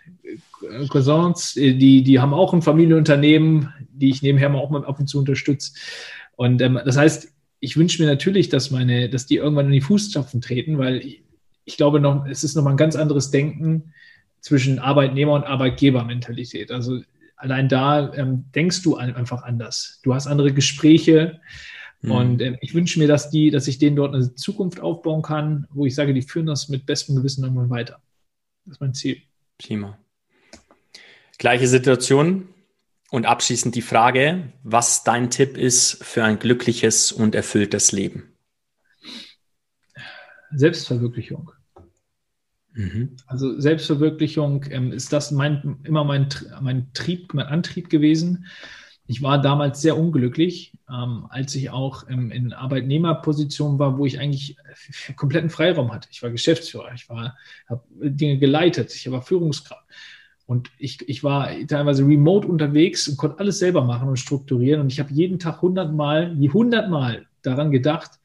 Cousins, 0.89 1.53
die, 1.53 2.03
die 2.03 2.19
haben 2.19 2.33
auch 2.33 2.53
ein 2.53 2.61
Familienunternehmen, 2.61 3.73
die 3.91 4.09
ich 4.09 4.21
nebenher 4.21 4.49
mal 4.49 4.59
auch 4.59 4.69
mal 4.69 4.85
ab 4.85 4.99
und 4.99 5.07
zu 5.07 5.19
unterstütze. 5.19 5.73
Und 6.35 6.61
ähm, 6.61 6.79
das 6.83 6.97
heißt, 6.97 7.31
ich 7.59 7.77
wünsche 7.77 8.01
mir 8.01 8.09
natürlich, 8.09 8.49
dass 8.49 8.71
meine, 8.71 9.09
dass 9.09 9.25
die 9.25 9.37
irgendwann 9.37 9.67
in 9.67 9.71
die 9.71 9.81
Fußstapfen 9.81 10.41
treten, 10.41 10.77
weil 10.77 10.97
ich, 10.97 11.23
ich 11.63 11.77
glaube 11.77 11.99
noch, 11.99 12.25
es 12.25 12.43
ist 12.43 12.55
nochmal 12.55 12.73
ein 12.73 12.77
ganz 12.77 12.95
anderes 12.95 13.31
Denken 13.31 13.93
zwischen 14.41 14.79
Arbeitnehmer 14.79 15.33
und 15.33 15.45
Arbeitgebermentalität. 15.45 16.71
Also 16.71 17.01
allein 17.37 17.69
da 17.69 18.13
ähm, 18.13 18.45
denkst 18.53 18.83
du 18.83 18.95
einfach 18.95 19.43
anders. 19.43 19.99
Du 20.03 20.13
hast 20.13 20.27
andere 20.27 20.53
Gespräche, 20.53 21.39
Mhm. 22.05 22.11
Und 22.11 22.41
äh, 22.41 22.57
ich 22.61 22.73
wünsche 22.73 22.99
mir, 22.99 23.07
dass 23.07 23.29
die, 23.29 23.49
dass 23.51 23.67
ich 23.67 23.79
denen 23.79 23.95
dort 23.95 24.13
eine 24.13 24.35
Zukunft 24.35 24.79
aufbauen 24.79 25.21
kann, 25.21 25.67
wo 25.71 25.85
ich 25.85 25.95
sage, 25.95 26.13
die 26.13 26.21
führen 26.21 26.45
das 26.45 26.69
mit 26.69 26.85
bestem 26.85 27.15
Gewissen 27.15 27.43
irgendwann 27.43 27.69
weiter. 27.69 28.01
Das 28.65 28.75
ist 28.75 28.81
mein 28.81 28.93
Ziel. 28.93 29.21
Prima. 29.57 29.97
Gleiche 31.37 31.67
Situation. 31.67 32.49
Und 33.11 33.25
abschließend 33.25 33.75
die 33.75 33.81
Frage, 33.81 34.51
was 34.63 35.03
dein 35.03 35.29
Tipp 35.29 35.57
ist 35.57 36.03
für 36.03 36.23
ein 36.23 36.39
glückliches 36.39 37.11
und 37.11 37.35
erfülltes 37.35 37.91
Leben? 37.91 38.33
Selbstverwirklichung. 40.51 41.51
Mhm. 42.73 43.15
Also 43.27 43.59
Selbstverwirklichung 43.59 44.65
ähm, 44.69 44.91
ist 44.91 45.13
das 45.13 45.31
mein, 45.31 45.77
immer 45.83 46.03
mein, 46.03 46.27
mein 46.61 46.91
Trieb, 46.93 47.33
mein 47.33 47.45
Antrieb 47.45 47.89
gewesen 47.89 48.47
ich 49.07 49.21
war 49.21 49.41
damals 49.41 49.81
sehr 49.81 49.97
unglücklich, 49.97 50.73
ähm, 50.89 51.27
als 51.29 51.53
ich 51.55 51.69
auch 51.69 52.09
ähm, 52.09 52.31
in 52.31 52.53
Arbeitnehmerposition 52.53 53.77
war, 53.77 53.97
wo 53.97 54.05
ich 54.05 54.19
eigentlich 54.19 54.57
kompletten 55.15 55.49
Freiraum 55.49 55.93
hatte. 55.93 56.07
Ich 56.11 56.23
war 56.23 56.31
Geschäftsführer, 56.31 56.91
ich 56.93 57.07
war, 57.07 57.37
habe 57.67 57.83
Dinge 57.93 58.37
geleitet, 58.39 58.93
ich 58.95 59.09
war 59.11 59.21
Führungskraft. 59.21 59.85
Und 60.47 60.69
ich, 60.77 61.07
ich 61.09 61.23
war 61.23 61.49
teilweise 61.67 62.05
remote 62.05 62.47
unterwegs 62.47 63.07
und 63.07 63.17
konnte 63.17 63.39
alles 63.39 63.57
selber 63.57 63.83
machen 63.83 64.09
und 64.09 64.17
strukturieren. 64.17 64.81
Und 64.81 64.91
ich 64.91 64.99
habe 64.99 65.11
jeden 65.11 65.39
Tag 65.39 65.61
hundertmal, 65.61 66.39
wie 66.39 66.49
hundertmal 66.49 67.25
daran 67.41 67.71
gedacht, 67.71 68.19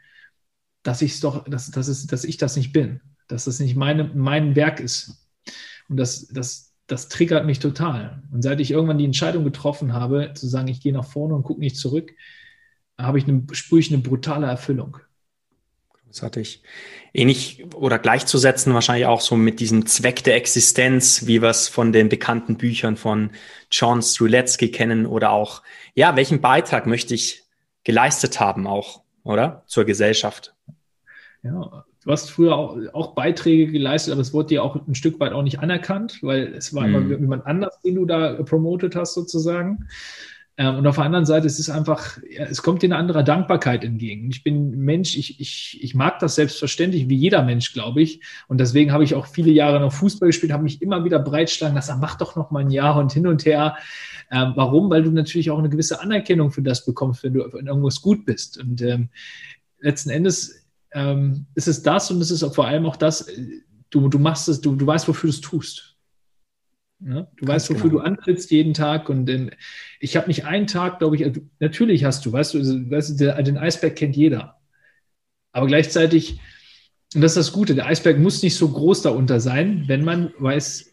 dass 0.83 1.01
ich 1.03 1.21
doch, 1.21 1.45
dass, 1.45 1.71
dass, 1.71 1.88
es, 1.88 2.07
dass 2.07 2.25
ich 2.25 2.37
das 2.37 2.57
nicht 2.57 2.73
bin, 2.73 3.01
dass 3.27 3.47
das 3.47 3.59
nicht 3.59 3.75
meine, 3.75 4.05
mein 4.14 4.55
Werk 4.55 4.81
ist. 4.81 5.31
Und 5.88 5.97
dass, 5.97 6.29
dass, 6.29 6.69
das 6.90 7.09
triggert 7.09 7.46
mich 7.46 7.61
total. 7.61 8.22
Und 8.33 8.42
seit 8.42 8.61
ich 8.61 8.72
irgendwann 8.72 8.98
die 8.98 9.05
Entscheidung 9.05 9.44
getroffen 9.44 9.92
habe, 9.92 10.33
zu 10.35 10.48
sagen, 10.48 10.68
ich 10.68 10.81
gehe 10.81 10.92
nach 10.92 11.05
vorne 11.05 11.35
und 11.35 11.44
gucke 11.44 11.61
nicht 11.61 11.76
zurück, 11.76 12.12
habe 12.98 13.18
ich 13.18 13.29
eine, 13.29 13.46
spüre 13.53 13.81
ich 13.81 13.92
eine 13.92 14.03
brutale 14.03 14.46
Erfüllung. 14.46 14.96
Großartig. 16.05 16.62
Ähnlich 17.14 17.64
oder 17.74 18.00
gleichzusetzen 18.00 18.74
wahrscheinlich 18.74 19.07
auch 19.07 19.20
so 19.20 19.37
mit 19.37 19.61
diesem 19.61 19.87
Zweck 19.87 20.24
der 20.24 20.35
Existenz, 20.35 21.26
wie 21.26 21.40
wir 21.40 21.50
es 21.50 21.68
von 21.68 21.92
den 21.92 22.09
bekannten 22.09 22.57
Büchern 22.57 22.96
von 22.96 23.31
John 23.70 24.03
Struletsky 24.03 24.72
kennen 24.72 25.07
oder 25.07 25.31
auch, 25.31 25.62
ja, 25.94 26.16
welchen 26.16 26.40
Beitrag 26.40 26.87
möchte 26.87 27.14
ich 27.14 27.44
geleistet 27.85 28.40
haben 28.40 28.66
auch, 28.66 29.03
oder? 29.22 29.62
Zur 29.66 29.85
Gesellschaft. 29.85 30.55
Ja, 31.44 31.85
du 32.05 32.11
hast 32.11 32.31
früher 32.31 32.57
auch, 32.57 32.77
auch, 32.93 33.15
Beiträge 33.15 33.71
geleistet, 33.71 34.13
aber 34.13 34.23
es 34.23 34.33
wurde 34.33 34.49
dir 34.49 34.65
auch 34.65 34.77
ein 34.87 34.95
Stück 34.95 35.21
weit 35.21 35.33
auch 35.33 35.43
nicht 35.43 35.61
anerkannt, 35.61 36.19
weil 36.23 36.55
es 36.55 36.75
war 36.75 36.87
mhm. 36.87 36.95
immer 36.95 37.19
jemand 37.19 37.47
anders, 37.47 37.81
den 37.83 37.97
du 37.97 38.07
da 38.07 38.35
promotet 38.43 38.97
hast, 38.97 39.15
sozusagen. 39.15 39.87
Ähm, 40.61 40.77
und 40.77 40.87
auf 40.87 40.97
der 40.97 41.05
anderen 41.05 41.25
Seite, 41.25 41.47
es 41.47 41.59
ist 41.59 41.71
einfach, 41.71 42.19
ja, 42.29 42.45
es 42.45 42.63
kommt 42.63 42.83
dir 42.83 42.89
eine 42.89 42.97
andere 42.97 43.25
Dankbarkeit 43.25 43.83
entgegen. 43.83 44.31
Ich 44.31 44.45
bin 44.45 44.79
Mensch, 44.85 45.17
ich, 45.17 45.41
ich, 45.41 45.79
ich 45.83 45.95
mag 45.95 46.19
das 46.19 46.35
selbstverständlich, 46.35 47.09
wie 47.09 47.17
jeder 47.17 47.43
Mensch, 47.43 47.73
glaube 47.73 48.03
ich. 48.03 48.21
Und 48.47 48.59
deswegen 48.59 48.93
habe 48.93 49.03
ich 49.03 49.15
auch 49.15 49.27
viele 49.27 49.53
Jahre 49.53 49.81
noch 49.81 49.93
Fußball 49.93 50.29
gespielt, 50.29 50.53
habe 50.53 50.65
mich 50.65 50.83
immer 50.83 51.03
wieder 51.03 51.19
breitschlagen 51.19 51.75
lassen, 51.75 51.99
mach 51.99 52.17
doch 52.17 52.37
noch 52.37 52.51
mal 52.51 52.61
ein 52.61 52.71
Jahr 52.71 52.99
und 52.99 53.11
hin 53.11 53.27
und 53.27 53.47
her. 53.47 53.77
Ähm, 54.31 54.53
warum? 54.55 54.91
Weil 54.91 55.03
du 55.03 55.11
natürlich 55.11 55.51
auch 55.51 55.59
eine 55.59 55.71
gewisse 55.71 56.03
Anerkennung 56.03 56.51
für 56.51 56.63
das 56.63 56.85
bekommst, 56.85 57.25
wenn 57.25 57.33
du 57.33 57.43
in 57.43 57.67
irgendwas 57.67 58.03
gut 58.03 58.27
bist. 58.27 58.59
Und 58.59 58.83
ähm, 58.83 59.09
letzten 59.81 60.11
Endes 60.11 60.60
ähm, 60.92 61.46
ist 61.55 61.68
es 61.68 61.83
das 61.83 62.11
und 62.11 62.20
es 62.20 62.31
ist 62.31 62.44
vor 62.55 62.66
allem 62.66 62.87
auch 62.87 62.96
das, 62.96 63.26
du, 63.90 64.09
du 64.09 64.18
machst 64.18 64.48
es, 64.48 64.61
du, 64.61 64.74
du 64.76 64.87
weißt, 64.87 65.09
wofür 65.09 65.29
du 65.29 65.35
es 65.35 65.40
tust. 65.40 65.96
Ja? 67.00 67.26
Du 67.37 67.46
Ganz 67.46 67.48
weißt, 67.48 67.70
wofür 67.70 67.90
genau. 67.90 68.03
du 68.03 68.07
antrittst 68.09 68.50
jeden 68.50 68.74
Tag. 68.74 69.09
Und 69.09 69.29
ähm, 69.31 69.50
ich 70.00 70.16
habe 70.16 70.29
nicht 70.29 70.44
einen 70.44 70.66
Tag, 70.66 70.98
glaube 70.98 71.16
ich, 71.16 71.24
also 71.24 71.40
natürlich 71.59 72.05
hast 72.05 72.24
du, 72.26 72.33
weißt 72.33 72.55
du, 72.55 72.59
also, 72.59 72.90
weißt 72.90 73.20
du, 73.20 73.42
den 73.42 73.59
Eisberg 73.59 73.96
kennt 73.96 74.16
jeder. 74.16 74.59
Aber 75.53 75.66
gleichzeitig, 75.66 76.40
und 77.14 77.22
das 77.22 77.33
ist 77.33 77.48
das 77.48 77.53
Gute, 77.53 77.74
der 77.74 77.87
Eisberg 77.87 78.18
muss 78.18 78.42
nicht 78.42 78.57
so 78.57 78.68
groß 78.68 79.03
darunter 79.03 79.40
sein, 79.40 79.85
wenn 79.87 80.05
man 80.05 80.33
weiß, 80.38 80.92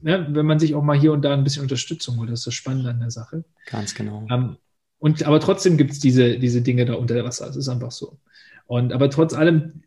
ne, 0.00 0.26
wenn 0.30 0.46
man 0.46 0.58
sich 0.58 0.74
auch 0.74 0.82
mal 0.82 0.98
hier 0.98 1.12
und 1.12 1.22
da 1.22 1.34
ein 1.34 1.44
bisschen 1.44 1.62
Unterstützung 1.62 2.18
holt. 2.18 2.30
Das 2.30 2.40
ist 2.40 2.46
das 2.46 2.54
Spannende 2.54 2.90
an 2.90 3.00
der 3.00 3.10
Sache. 3.10 3.44
Ganz 3.66 3.94
genau. 3.94 4.26
Ähm, 4.30 4.56
und, 4.98 5.22
aber 5.22 5.38
trotzdem 5.38 5.76
gibt 5.76 5.92
es 5.92 6.00
diese, 6.00 6.38
diese 6.38 6.62
Dinge 6.62 6.84
da 6.84 6.94
unter 6.94 7.22
Wasser. 7.22 7.48
Es 7.48 7.56
ist 7.56 7.68
einfach 7.68 7.92
so. 7.92 8.18
Und 8.68 8.92
aber 8.92 9.08
trotz 9.08 9.32
allem 9.32 9.82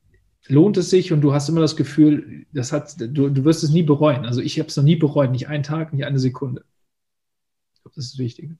lohnt 0.48 0.76
es 0.76 0.89
sich 0.89 1.13
und 1.13 1.22
du 1.22 1.34
hast 1.34 1.48
immer 1.48 1.62
das 1.62 1.76
Gefühl, 1.76 2.46
das 2.52 2.74
hat, 2.74 2.96
du, 3.00 3.30
du 3.30 3.46
wirst 3.46 3.63
es 3.63 3.70
nie 3.70 3.84
bereuen. 3.84 4.26
Also 4.26 4.41
ich 4.41 4.58
habe 4.60 4.70
es 4.70 4.76
noch 4.76 4.84
nie 4.84 4.96
bereut, 4.96 5.32
nicht 5.32 5.48
einen 5.48 5.63
Tag, 5.63 5.94
nicht 5.94 6.04
eine 6.04 6.17
Sekunde. 6.17 6.65
Ich 7.76 7.82
glaube, 7.84 7.96
das 7.96 8.06
ist 8.06 8.13
das 8.13 8.20
Wichtige. 8.20 8.58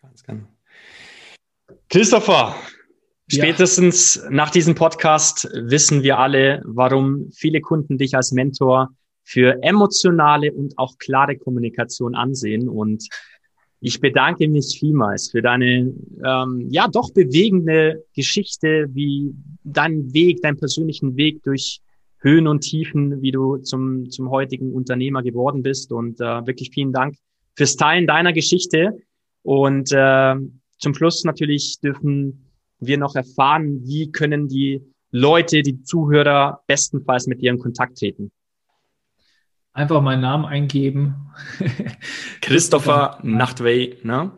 Ganz 0.00 0.22
genau. 0.22 0.44
Christopher, 1.88 2.54
spätestens 3.28 4.14
ja. 4.14 4.30
nach 4.30 4.50
diesem 4.50 4.76
Podcast 4.76 5.48
wissen 5.52 6.04
wir 6.04 6.18
alle, 6.18 6.62
warum 6.64 7.32
viele 7.32 7.60
Kunden 7.60 7.98
dich 7.98 8.14
als 8.14 8.30
Mentor 8.30 8.90
für 9.24 9.60
emotionale 9.64 10.52
und 10.52 10.78
auch 10.78 10.96
klare 10.98 11.36
Kommunikation 11.36 12.14
ansehen. 12.14 12.68
Und 12.68 13.08
ich 13.86 14.00
bedanke 14.00 14.48
mich 14.48 14.80
vielmals 14.80 15.30
für 15.30 15.42
deine 15.42 15.94
ähm, 16.24 16.66
ja 16.70 16.88
doch 16.88 17.12
bewegende 17.12 18.02
Geschichte, 18.16 18.88
wie 18.92 19.32
dein 19.62 20.12
Weg, 20.12 20.42
deinen 20.42 20.56
persönlichen 20.56 21.16
Weg 21.16 21.44
durch 21.44 21.80
Höhen 22.18 22.48
und 22.48 22.62
Tiefen, 22.62 23.22
wie 23.22 23.30
du 23.30 23.58
zum 23.58 24.10
zum 24.10 24.28
heutigen 24.30 24.72
Unternehmer 24.72 25.22
geworden 25.22 25.62
bist 25.62 25.92
und 25.92 26.20
äh, 26.20 26.44
wirklich 26.48 26.70
vielen 26.74 26.92
Dank 26.92 27.14
fürs 27.54 27.76
Teilen 27.76 28.08
deiner 28.08 28.32
Geschichte 28.32 28.98
und 29.42 29.92
äh, 29.92 30.34
zum 30.78 30.92
Schluss 30.92 31.22
natürlich 31.22 31.78
dürfen 31.78 32.50
wir 32.80 32.98
noch 32.98 33.14
erfahren, 33.14 33.82
wie 33.84 34.10
können 34.10 34.48
die 34.48 34.82
Leute, 35.12 35.62
die 35.62 35.84
Zuhörer 35.84 36.60
bestenfalls 36.66 37.28
mit 37.28 37.40
dir 37.40 37.52
in 37.52 37.60
Kontakt 37.60 37.98
treten. 37.98 38.32
Einfach 39.76 40.00
meinen 40.00 40.22
Namen 40.22 40.46
eingeben. 40.46 41.16
Christopher 42.40 43.18
Nachtwey, 43.22 43.98
ne? 44.02 44.32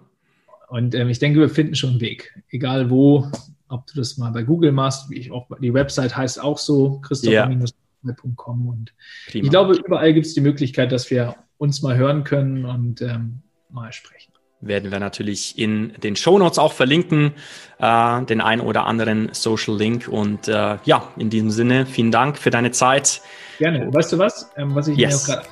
Und 0.67 0.97
ähm, 0.97 1.09
ich 1.11 1.21
denke, 1.21 1.39
wir 1.39 1.49
finden 1.49 1.77
schon 1.77 1.91
einen 1.91 2.01
Weg. 2.01 2.37
Egal 2.51 2.91
wo, 2.91 3.31
ob 3.69 3.87
du 3.87 3.95
das 3.95 4.19
mal 4.19 4.33
bei 4.33 4.43
Google 4.43 4.73
machst, 4.73 5.09
wie 5.11 5.15
ich 5.19 5.31
auch, 5.31 5.47
die 5.61 5.73
Website 5.73 6.17
heißt 6.17 6.43
auch 6.43 6.59
so, 6.59 6.99
christopher-nachtwey.com. 7.03 8.67
Und 8.67 8.93
Prima. 9.29 9.45
ich 9.45 9.51
glaube, 9.51 9.77
überall 9.77 10.13
gibt 10.13 10.27
es 10.27 10.35
die 10.35 10.41
Möglichkeit, 10.41 10.91
dass 10.91 11.09
wir 11.09 11.37
uns 11.57 11.83
mal 11.83 11.97
hören 11.97 12.25
können 12.25 12.65
und 12.65 13.01
ähm, 13.01 13.43
mal 13.71 13.93
sprechen 13.93 14.28
werden 14.61 14.91
wir 14.91 14.99
natürlich 14.99 15.59
in 15.59 15.93
den 16.03 16.17
Show 16.17 16.39
Notes 16.39 16.59
auch 16.59 16.73
verlinken, 16.73 17.33
äh, 17.79 18.23
den 18.23 18.41
ein 18.41 18.61
oder 18.61 18.87
anderen 18.87 19.31
Social 19.33 19.77
Link. 19.77 20.09
Und 20.09 20.49
äh, 20.49 20.79
ja, 20.85 21.09
in 21.17 21.31
diesem 21.31 21.51
Sinne, 21.51 21.87
vielen 21.87 22.11
Dank 22.11 22.39
für 22.39 22.51
deine 22.51 22.71
Zeit. 22.71 23.23
Gerne. 23.59 23.93
Weißt 23.93 24.13
du 24.13 24.19
was? 24.19 24.51
Ähm, 24.57 24.75
was 24.75 24.89
ich 24.89 24.99
yes. 24.99 25.29
mir 25.29 25.35
gerade, 25.35 25.49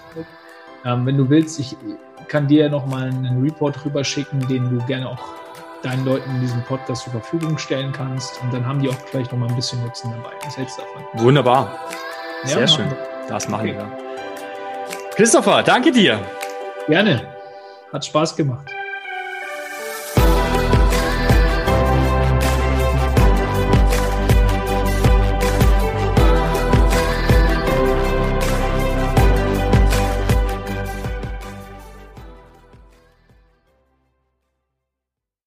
ähm, 0.84 1.06
wenn 1.06 1.16
du 1.16 1.28
willst, 1.28 1.58
ich 1.60 1.76
kann 2.28 2.48
dir 2.48 2.68
nochmal 2.68 3.08
einen 3.08 3.42
Report 3.42 3.84
rüberschicken, 3.84 4.46
den 4.48 4.68
du 4.70 4.84
gerne 4.86 5.08
auch 5.08 5.22
deinen 5.82 6.04
Leuten 6.04 6.28
in 6.30 6.40
diesem 6.40 6.62
Podcast 6.64 7.04
zur 7.04 7.12
Verfügung 7.12 7.58
stellen 7.58 7.92
kannst. 7.92 8.40
Und 8.42 8.52
dann 8.52 8.66
haben 8.66 8.80
die 8.80 8.88
auch 8.88 8.96
vielleicht 9.06 9.30
nochmal 9.30 9.48
ein 9.48 9.56
bisschen 9.56 9.80
Nutzen 9.84 10.10
dabei. 10.10 10.34
Was 10.44 10.56
hältst 10.56 10.78
du 10.78 10.82
davon? 10.82 11.24
Wunderbar. 11.24 11.78
Sehr 12.44 12.60
ja, 12.60 12.68
schön. 12.68 12.88
Das 13.28 13.48
machen 13.48 13.70
okay. 13.70 13.78
wir. 13.78 14.06
Christopher, 15.14 15.62
danke 15.62 15.92
dir. 15.92 16.20
Gerne. 16.88 17.22
Hat 17.92 18.04
Spaß 18.04 18.36
gemacht. 18.36 18.75